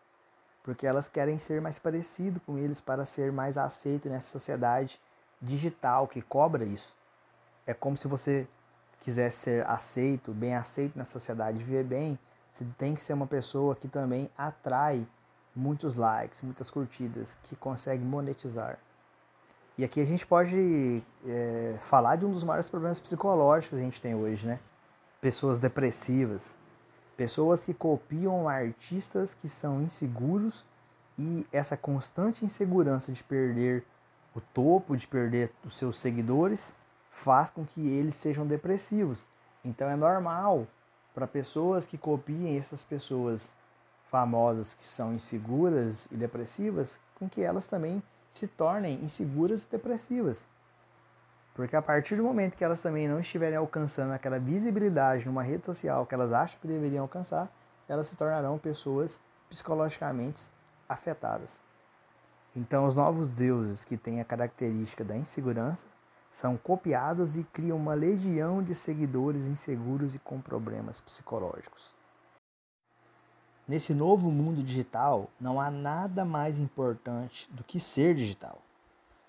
porque 0.69 0.85
elas 0.85 1.09
querem 1.09 1.39
ser 1.39 1.59
mais 1.59 1.79
parecido 1.79 2.39
com 2.41 2.55
eles 2.55 2.79
para 2.79 3.03
ser 3.03 3.31
mais 3.31 3.57
aceito 3.57 4.07
nessa 4.07 4.27
sociedade 4.27 4.99
digital 5.41 6.07
que 6.07 6.21
cobra 6.21 6.63
isso. 6.63 6.95
É 7.65 7.73
como 7.73 7.97
se 7.97 8.07
você 8.07 8.47
quiser 8.99 9.31
ser 9.31 9.65
aceito, 9.65 10.31
bem 10.31 10.53
aceito 10.53 10.95
na 10.95 11.05
sociedade, 11.05 11.57
viver 11.57 11.83
bem, 11.83 12.19
você 12.51 12.63
tem 12.77 12.93
que 12.93 13.01
ser 13.01 13.13
uma 13.13 13.25
pessoa 13.25 13.75
que 13.75 13.87
também 13.87 14.29
atrai 14.37 15.07
muitos 15.55 15.95
likes, 15.95 16.43
muitas 16.43 16.69
curtidas, 16.69 17.35
que 17.45 17.55
consegue 17.55 18.03
monetizar. 18.03 18.77
E 19.75 19.83
aqui 19.83 19.99
a 19.99 20.05
gente 20.05 20.23
pode 20.23 21.01
é, 21.25 21.77
falar 21.79 22.15
de 22.15 22.27
um 22.27 22.31
dos 22.31 22.43
maiores 22.43 22.69
problemas 22.69 22.99
psicológicos 22.99 23.79
que 23.79 23.83
a 23.83 23.87
gente 23.87 23.99
tem 23.99 24.13
hoje, 24.13 24.45
né? 24.45 24.59
Pessoas 25.19 25.57
depressivas, 25.57 26.59
Pessoas 27.19 27.65
que 27.65 27.73
copiam 27.73 28.47
artistas 28.47 29.33
que 29.33 29.49
são 29.49 29.81
inseguros 29.81 30.65
e 31.17 31.45
essa 31.51 31.75
constante 31.75 32.45
insegurança 32.45 33.11
de 33.11 33.21
perder 33.21 33.83
o 34.33 34.39
topo, 34.39 34.95
de 34.95 35.05
perder 35.05 35.51
os 35.65 35.77
seus 35.77 35.97
seguidores, 35.97 36.77
faz 37.11 37.51
com 37.51 37.65
que 37.65 37.85
eles 37.85 38.15
sejam 38.15 38.47
depressivos. 38.47 39.27
Então 39.65 39.89
é 39.89 39.97
normal 39.97 40.65
para 41.13 41.27
pessoas 41.27 41.85
que 41.85 41.97
copiem 41.97 42.57
essas 42.57 42.85
pessoas 42.85 43.51
famosas 44.09 44.73
que 44.73 44.85
são 44.85 45.13
inseguras 45.13 46.07
e 46.09 46.15
depressivas, 46.15 47.01
com 47.15 47.27
que 47.27 47.41
elas 47.41 47.67
também 47.67 48.01
se 48.31 48.47
tornem 48.47 48.95
inseguras 49.03 49.65
e 49.65 49.71
depressivas. 49.71 50.47
Porque 51.59 51.75
a 51.75 51.81
partir 51.81 52.15
do 52.15 52.23
momento 52.23 52.55
que 52.55 52.63
elas 52.63 52.81
também 52.81 53.05
não 53.05 53.19
estiverem 53.19 53.57
alcançando 53.57 54.13
aquela 54.13 54.39
visibilidade 54.39 55.25
numa 55.25 55.43
rede 55.43 55.65
social 55.65 56.05
que 56.05 56.15
elas 56.15 56.31
acham 56.31 56.57
que 56.57 56.65
deveriam 56.65 57.01
alcançar, 57.01 57.51
elas 57.85 58.07
se 58.07 58.15
tornarão 58.15 58.57
pessoas 58.57 59.21
psicologicamente 59.49 60.49
afetadas. 60.87 61.61
Então, 62.55 62.85
os 62.85 62.95
novos 62.95 63.27
deuses 63.27 63.83
que 63.83 63.97
têm 63.97 64.21
a 64.21 64.23
característica 64.23 65.03
da 65.03 65.17
insegurança 65.17 65.89
são 66.31 66.55
copiados 66.55 67.35
e 67.35 67.43
criam 67.43 67.75
uma 67.75 67.93
legião 67.93 68.63
de 68.63 68.73
seguidores 68.73 69.45
inseguros 69.45 70.15
e 70.15 70.19
com 70.19 70.39
problemas 70.39 71.01
psicológicos. 71.01 71.93
Nesse 73.67 73.93
novo 73.93 74.31
mundo 74.31 74.63
digital, 74.63 75.29
não 75.37 75.59
há 75.59 75.69
nada 75.69 76.23
mais 76.23 76.57
importante 76.57 77.51
do 77.51 77.65
que 77.65 77.81
ser 77.81 78.15
digital. 78.15 78.61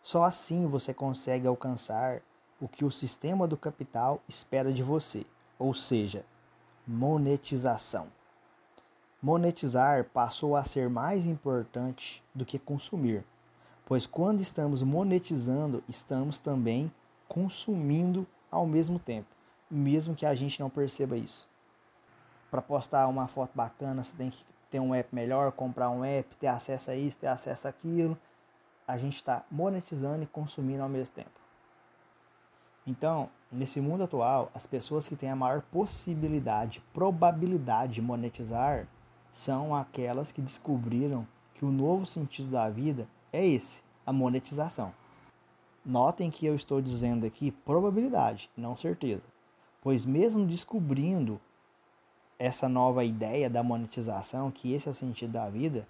Só 0.02 0.24
assim 0.24 0.66
você 0.66 0.94
consegue 0.94 1.46
alcançar 1.46 2.22
o 2.60 2.68
que 2.68 2.84
o 2.84 2.90
sistema 2.90 3.46
do 3.46 3.56
capital 3.56 4.20
espera 4.28 4.72
de 4.72 4.82
você, 4.82 5.26
ou 5.58 5.72
seja, 5.74 6.24
monetização. 6.86 8.08
Monetizar 9.22 10.04
passou 10.04 10.56
a 10.56 10.64
ser 10.64 10.88
mais 10.88 11.26
importante 11.26 12.22
do 12.34 12.44
que 12.44 12.58
consumir, 12.58 13.24
Pois 13.90 14.06
quando 14.06 14.40
estamos 14.40 14.84
monetizando, 14.84 15.82
estamos 15.88 16.38
também 16.38 16.92
consumindo 17.26 18.24
ao 18.48 18.64
mesmo 18.64 19.00
tempo, 19.00 19.26
mesmo 19.68 20.14
que 20.14 20.24
a 20.24 20.32
gente 20.32 20.60
não 20.60 20.70
perceba 20.70 21.16
isso. 21.16 21.48
Para 22.52 22.62
postar 22.62 23.08
uma 23.08 23.26
foto 23.26 23.50
bacana, 23.52 24.04
você 24.04 24.16
tem 24.16 24.30
que 24.30 24.44
ter 24.70 24.78
um 24.78 24.94
app 24.94 25.12
melhor, 25.12 25.50
comprar 25.50 25.90
um 25.90 26.04
app, 26.04 26.36
ter 26.36 26.46
acesso 26.46 26.92
a 26.92 26.94
isso, 26.94 27.18
ter 27.18 27.26
acesso 27.26 27.66
àquilo. 27.66 28.16
A 28.90 28.96
gente 28.96 29.14
está 29.14 29.44
monetizando 29.48 30.24
e 30.24 30.26
consumindo 30.26 30.82
ao 30.82 30.88
mesmo 30.88 31.14
tempo. 31.14 31.30
Então, 32.84 33.30
nesse 33.52 33.80
mundo 33.80 34.02
atual, 34.02 34.50
as 34.52 34.66
pessoas 34.66 35.06
que 35.06 35.14
têm 35.14 35.30
a 35.30 35.36
maior 35.36 35.62
possibilidade, 35.62 36.82
probabilidade 36.92 37.94
de 37.94 38.02
monetizar, 38.02 38.88
são 39.30 39.76
aquelas 39.76 40.32
que 40.32 40.42
descobriram 40.42 41.24
que 41.54 41.64
o 41.64 41.70
novo 41.70 42.04
sentido 42.04 42.50
da 42.50 42.68
vida 42.68 43.06
é 43.32 43.46
esse, 43.46 43.84
a 44.04 44.12
monetização. 44.12 44.92
Notem 45.86 46.28
que 46.28 46.44
eu 46.44 46.56
estou 46.56 46.82
dizendo 46.82 47.24
aqui 47.24 47.52
probabilidade, 47.52 48.50
não 48.56 48.74
certeza. 48.74 49.28
Pois 49.80 50.04
mesmo 50.04 50.44
descobrindo 50.44 51.40
essa 52.40 52.68
nova 52.68 53.04
ideia 53.04 53.48
da 53.48 53.62
monetização, 53.62 54.50
que 54.50 54.72
esse 54.72 54.88
é 54.88 54.90
o 54.90 54.94
sentido 54.94 55.30
da 55.34 55.48
vida, 55.48 55.86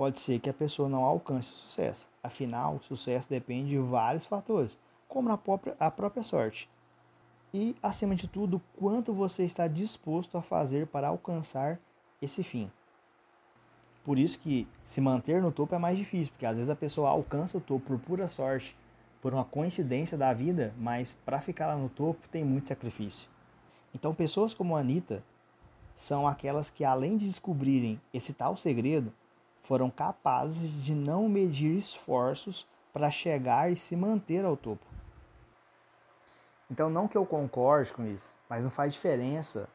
pode 0.00 0.18
ser 0.18 0.40
que 0.40 0.48
a 0.48 0.54
pessoa 0.54 0.88
não 0.88 1.04
alcance 1.04 1.52
o 1.52 1.56
sucesso. 1.56 2.08
Afinal, 2.22 2.76
o 2.76 2.82
sucesso 2.82 3.28
depende 3.28 3.68
de 3.68 3.78
vários 3.78 4.24
fatores, 4.24 4.78
como 5.06 5.30
a 5.30 5.36
própria, 5.36 5.76
a 5.78 5.90
própria 5.90 6.22
sorte. 6.22 6.70
E, 7.52 7.76
acima 7.82 8.14
de 8.14 8.26
tudo, 8.26 8.62
quanto 8.78 9.12
você 9.12 9.44
está 9.44 9.68
disposto 9.68 10.38
a 10.38 10.42
fazer 10.42 10.86
para 10.86 11.08
alcançar 11.08 11.78
esse 12.22 12.42
fim. 12.42 12.72
Por 14.02 14.18
isso 14.18 14.38
que 14.38 14.66
se 14.82 15.02
manter 15.02 15.42
no 15.42 15.52
topo 15.52 15.74
é 15.74 15.78
mais 15.78 15.98
difícil, 15.98 16.32
porque 16.32 16.46
às 16.46 16.56
vezes 16.56 16.70
a 16.70 16.76
pessoa 16.76 17.10
alcança 17.10 17.58
o 17.58 17.60
topo 17.60 17.84
por 17.88 17.98
pura 17.98 18.26
sorte, 18.26 18.74
por 19.20 19.34
uma 19.34 19.44
coincidência 19.44 20.16
da 20.16 20.32
vida, 20.32 20.72
mas 20.78 21.12
para 21.26 21.42
ficar 21.42 21.66
lá 21.66 21.76
no 21.76 21.90
topo 21.90 22.26
tem 22.30 22.42
muito 22.42 22.68
sacrifício. 22.68 23.28
Então, 23.94 24.14
pessoas 24.14 24.54
como 24.54 24.76
a 24.76 24.80
Anitta 24.80 25.22
são 25.94 26.26
aquelas 26.26 26.70
que, 26.70 26.86
além 26.86 27.18
de 27.18 27.26
descobrirem 27.26 28.00
esse 28.14 28.32
tal 28.32 28.56
segredo, 28.56 29.12
foram 29.62 29.90
capazes 29.90 30.70
de 30.82 30.94
não 30.94 31.28
medir 31.28 31.76
esforços 31.76 32.66
para 32.92 33.10
chegar 33.10 33.70
e 33.70 33.76
se 33.76 33.96
manter 33.96 34.44
ao 34.44 34.56
topo. 34.56 34.84
Então, 36.70 36.88
não 36.88 37.08
que 37.08 37.16
eu 37.16 37.26
concorde 37.26 37.92
com 37.92 38.06
isso, 38.06 38.36
mas 38.48 38.64
não 38.64 38.70
faz 38.70 38.92
diferença 38.92 39.68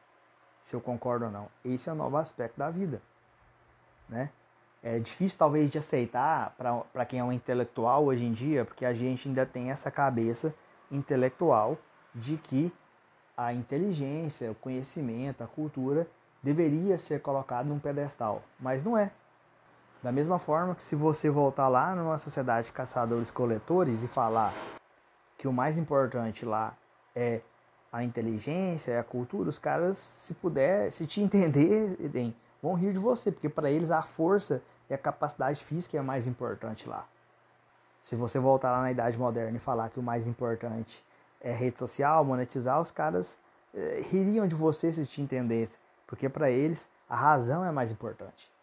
se 0.60 0.74
eu 0.74 0.80
concordo 0.80 1.26
ou 1.26 1.30
não. 1.30 1.48
Esse 1.64 1.88
é 1.88 1.92
o 1.92 1.96
novo 1.96 2.16
aspecto 2.16 2.58
da 2.58 2.70
vida, 2.70 3.00
né? 4.08 4.30
É 4.82 4.98
difícil 4.98 5.38
talvez 5.38 5.68
de 5.68 5.78
aceitar 5.78 6.54
para 6.92 7.04
quem 7.04 7.18
é 7.18 7.24
um 7.24 7.32
intelectual 7.32 8.04
hoje 8.04 8.24
em 8.24 8.32
dia, 8.32 8.64
porque 8.64 8.84
a 8.84 8.94
gente 8.94 9.28
ainda 9.28 9.44
tem 9.44 9.70
essa 9.70 9.90
cabeça 9.90 10.54
intelectual 10.90 11.76
de 12.14 12.36
que 12.36 12.72
a 13.36 13.52
inteligência, 13.52 14.50
o 14.50 14.54
conhecimento, 14.54 15.42
a 15.42 15.46
cultura 15.46 16.06
deveria 16.42 16.96
ser 16.96 17.20
colocado 17.20 17.66
num 17.66 17.78
pedestal, 17.78 18.42
mas 18.58 18.84
não 18.84 18.96
é. 18.96 19.10
Da 20.06 20.12
mesma 20.12 20.38
forma 20.38 20.72
que 20.72 20.84
se 20.84 20.94
você 20.94 21.28
voltar 21.28 21.66
lá 21.66 21.92
numa 21.92 22.16
sociedade 22.16 22.68
de 22.68 22.72
caçadores-coletores 22.72 24.04
e 24.04 24.06
falar 24.06 24.54
que 25.36 25.48
o 25.48 25.52
mais 25.52 25.78
importante 25.78 26.46
lá 26.46 26.76
é 27.12 27.40
a 27.92 28.04
inteligência, 28.04 28.92
é 28.92 29.00
a 29.00 29.02
cultura, 29.02 29.48
os 29.48 29.58
caras, 29.58 29.98
se 29.98 30.32
puder, 30.34 30.92
se 30.92 31.08
te 31.08 31.18
entenderem, 31.20 32.36
vão 32.62 32.74
rir 32.74 32.92
de 32.92 33.00
você, 33.00 33.32
porque 33.32 33.48
para 33.48 33.68
eles 33.68 33.90
a 33.90 34.00
força 34.02 34.62
e 34.88 34.94
a 34.94 34.98
capacidade 34.98 35.64
física 35.64 35.98
é 35.98 36.02
mais 36.02 36.28
importante 36.28 36.88
lá. 36.88 37.04
Se 38.00 38.14
você 38.14 38.38
voltar 38.38 38.70
lá 38.70 38.82
na 38.82 38.92
idade 38.92 39.18
moderna 39.18 39.56
e 39.56 39.60
falar 39.60 39.90
que 39.90 39.98
o 39.98 40.04
mais 40.04 40.28
importante 40.28 41.04
é 41.40 41.52
rede 41.52 41.80
social, 41.80 42.24
monetizar, 42.24 42.80
os 42.80 42.92
caras 42.92 43.40
eh, 43.74 44.04
ririam 44.08 44.46
de 44.46 44.54
você 44.54 44.92
se 44.92 45.04
te 45.04 45.20
entendessem, 45.20 45.80
porque 46.06 46.28
para 46.28 46.48
eles 46.48 46.88
a 47.10 47.16
razão 47.16 47.64
é 47.64 47.72
mais 47.72 47.90
importante. 47.90 48.54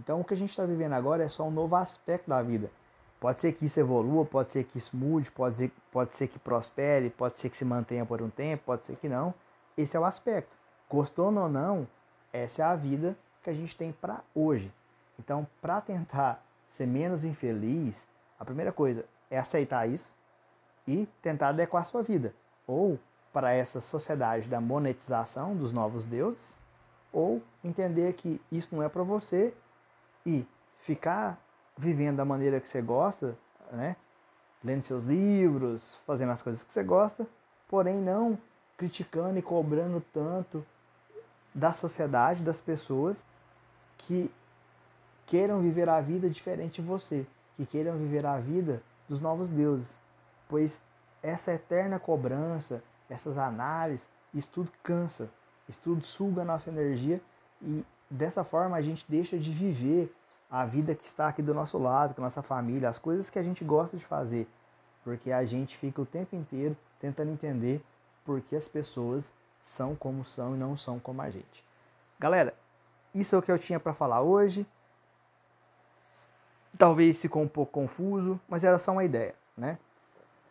Então 0.00 0.20
o 0.20 0.24
que 0.24 0.32
a 0.32 0.36
gente 0.36 0.50
está 0.50 0.64
vivendo 0.64 0.94
agora 0.94 1.22
é 1.22 1.28
só 1.28 1.46
um 1.46 1.50
novo 1.50 1.76
aspecto 1.76 2.28
da 2.28 2.42
vida. 2.42 2.70
Pode 3.20 3.38
ser 3.38 3.52
que 3.52 3.66
isso 3.66 3.78
evolua, 3.78 4.24
pode 4.24 4.50
ser 4.50 4.64
que 4.64 4.78
isso 4.78 4.96
mude, 4.96 5.30
pode 5.30 5.56
ser, 5.56 5.70
pode 5.92 6.16
ser 6.16 6.26
que 6.26 6.38
prospere, 6.38 7.10
pode 7.10 7.38
ser 7.38 7.50
que 7.50 7.56
se 7.56 7.66
mantenha 7.66 8.06
por 8.06 8.22
um 8.22 8.30
tempo, 8.30 8.64
pode 8.64 8.86
ser 8.86 8.96
que 8.96 9.10
não. 9.10 9.34
Esse 9.76 9.96
é 9.96 10.00
o 10.00 10.04
aspecto. 10.06 10.56
Gostando 10.88 11.38
ou 11.38 11.48
não, 11.48 11.86
essa 12.32 12.62
é 12.62 12.64
a 12.64 12.74
vida 12.74 13.14
que 13.42 13.50
a 13.50 13.52
gente 13.52 13.76
tem 13.76 13.92
para 13.92 14.22
hoje. 14.34 14.72
Então, 15.18 15.46
para 15.60 15.82
tentar 15.82 16.42
ser 16.66 16.86
menos 16.86 17.22
infeliz, 17.22 18.08
a 18.38 18.44
primeira 18.44 18.72
coisa 18.72 19.04
é 19.30 19.36
aceitar 19.36 19.86
isso 19.86 20.14
e 20.88 21.06
tentar 21.20 21.48
adequar 21.48 21.82
a 21.82 21.84
sua 21.84 22.02
vida. 22.02 22.34
Ou 22.66 22.98
para 23.34 23.52
essa 23.52 23.82
sociedade 23.82 24.48
da 24.48 24.62
monetização 24.62 25.54
dos 25.54 25.74
novos 25.74 26.06
deuses, 26.06 26.58
ou 27.12 27.42
entender 27.62 28.14
que 28.14 28.40
isso 28.50 28.74
não 28.74 28.82
é 28.82 28.88
para 28.88 29.02
você 29.02 29.52
e 30.24 30.46
ficar 30.78 31.38
vivendo 31.76 32.16
da 32.16 32.24
maneira 32.24 32.60
que 32.60 32.68
você 32.68 32.82
gosta, 32.82 33.36
né? 33.72 33.96
lendo 34.62 34.82
seus 34.82 35.04
livros, 35.04 35.96
fazendo 36.06 36.32
as 36.32 36.42
coisas 36.42 36.62
que 36.62 36.72
você 36.72 36.82
gosta, 36.82 37.26
porém 37.68 38.00
não 38.00 38.38
criticando 38.76 39.38
e 39.38 39.42
cobrando 39.42 40.02
tanto 40.12 40.64
da 41.54 41.72
sociedade, 41.72 42.42
das 42.42 42.60
pessoas 42.60 43.24
que 43.98 44.30
queiram 45.26 45.60
viver 45.60 45.88
a 45.88 46.00
vida 46.00 46.28
diferente 46.28 46.80
de 46.80 46.88
você, 46.88 47.26
que 47.56 47.66
queiram 47.66 47.96
viver 47.96 48.24
a 48.26 48.38
vida 48.38 48.82
dos 49.08 49.20
novos 49.20 49.50
deuses, 49.50 50.02
pois 50.48 50.82
essa 51.22 51.52
eterna 51.52 51.98
cobrança, 51.98 52.82
essas 53.08 53.36
análises, 53.36 54.08
isso 54.32 54.50
tudo 54.50 54.70
cansa, 54.82 55.30
isso 55.68 55.80
tudo 55.82 56.04
suga 56.04 56.42
a 56.42 56.44
nossa 56.44 56.70
energia 56.70 57.20
e 57.62 57.84
dessa 58.10 58.42
forma 58.42 58.76
a 58.76 58.82
gente 58.82 59.04
deixa 59.08 59.38
de 59.38 59.52
viver 59.52 60.12
a 60.50 60.66
vida 60.66 60.94
que 60.94 61.04
está 61.04 61.28
aqui 61.28 61.40
do 61.40 61.54
nosso 61.54 61.78
lado, 61.78 62.14
com 62.14 62.20
a 62.20 62.24
nossa 62.24 62.42
família, 62.42 62.88
as 62.88 62.98
coisas 62.98 63.30
que 63.30 63.38
a 63.38 63.42
gente 63.42 63.64
gosta 63.64 63.96
de 63.96 64.04
fazer, 64.04 64.48
porque 65.04 65.30
a 65.30 65.44
gente 65.44 65.76
fica 65.76 66.02
o 66.02 66.06
tempo 66.06 66.34
inteiro 66.34 66.76
tentando 66.98 67.30
entender 67.30 67.82
por 68.24 68.40
que 68.40 68.56
as 68.56 68.66
pessoas 68.66 69.32
são 69.60 69.94
como 69.94 70.24
são 70.24 70.56
e 70.56 70.58
não 70.58 70.76
são 70.76 70.98
como 70.98 71.22
a 71.22 71.30
gente. 71.30 71.64
Galera, 72.18 72.52
isso 73.14 73.34
é 73.36 73.38
o 73.38 73.42
que 73.42 73.52
eu 73.52 73.58
tinha 73.58 73.78
para 73.78 73.94
falar 73.94 74.22
hoje. 74.22 74.66
Talvez 76.76 77.20
ficou 77.20 77.42
um 77.42 77.48
pouco 77.48 77.72
confuso, 77.72 78.40
mas 78.48 78.64
era 78.64 78.78
só 78.78 78.92
uma 78.92 79.04
ideia, 79.04 79.34
né? 79.56 79.78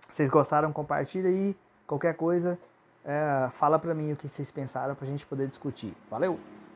Vocês 0.10 0.30
gostaram? 0.30 0.72
Compartilha 0.72 1.30
aí. 1.30 1.56
Qualquer 1.86 2.16
coisa, 2.16 2.58
é, 3.04 3.50
fala 3.52 3.80
para 3.80 3.96
mim 3.96 4.14
o 4.14 4.16
que 4.16 4.28
vocês 4.28 4.52
pensaram 4.52 4.96
para 4.96 5.06
a 5.06 5.10
gente 5.10 5.26
poder 5.26 5.48
discutir. 5.48 5.96
Valeu! 6.10 6.59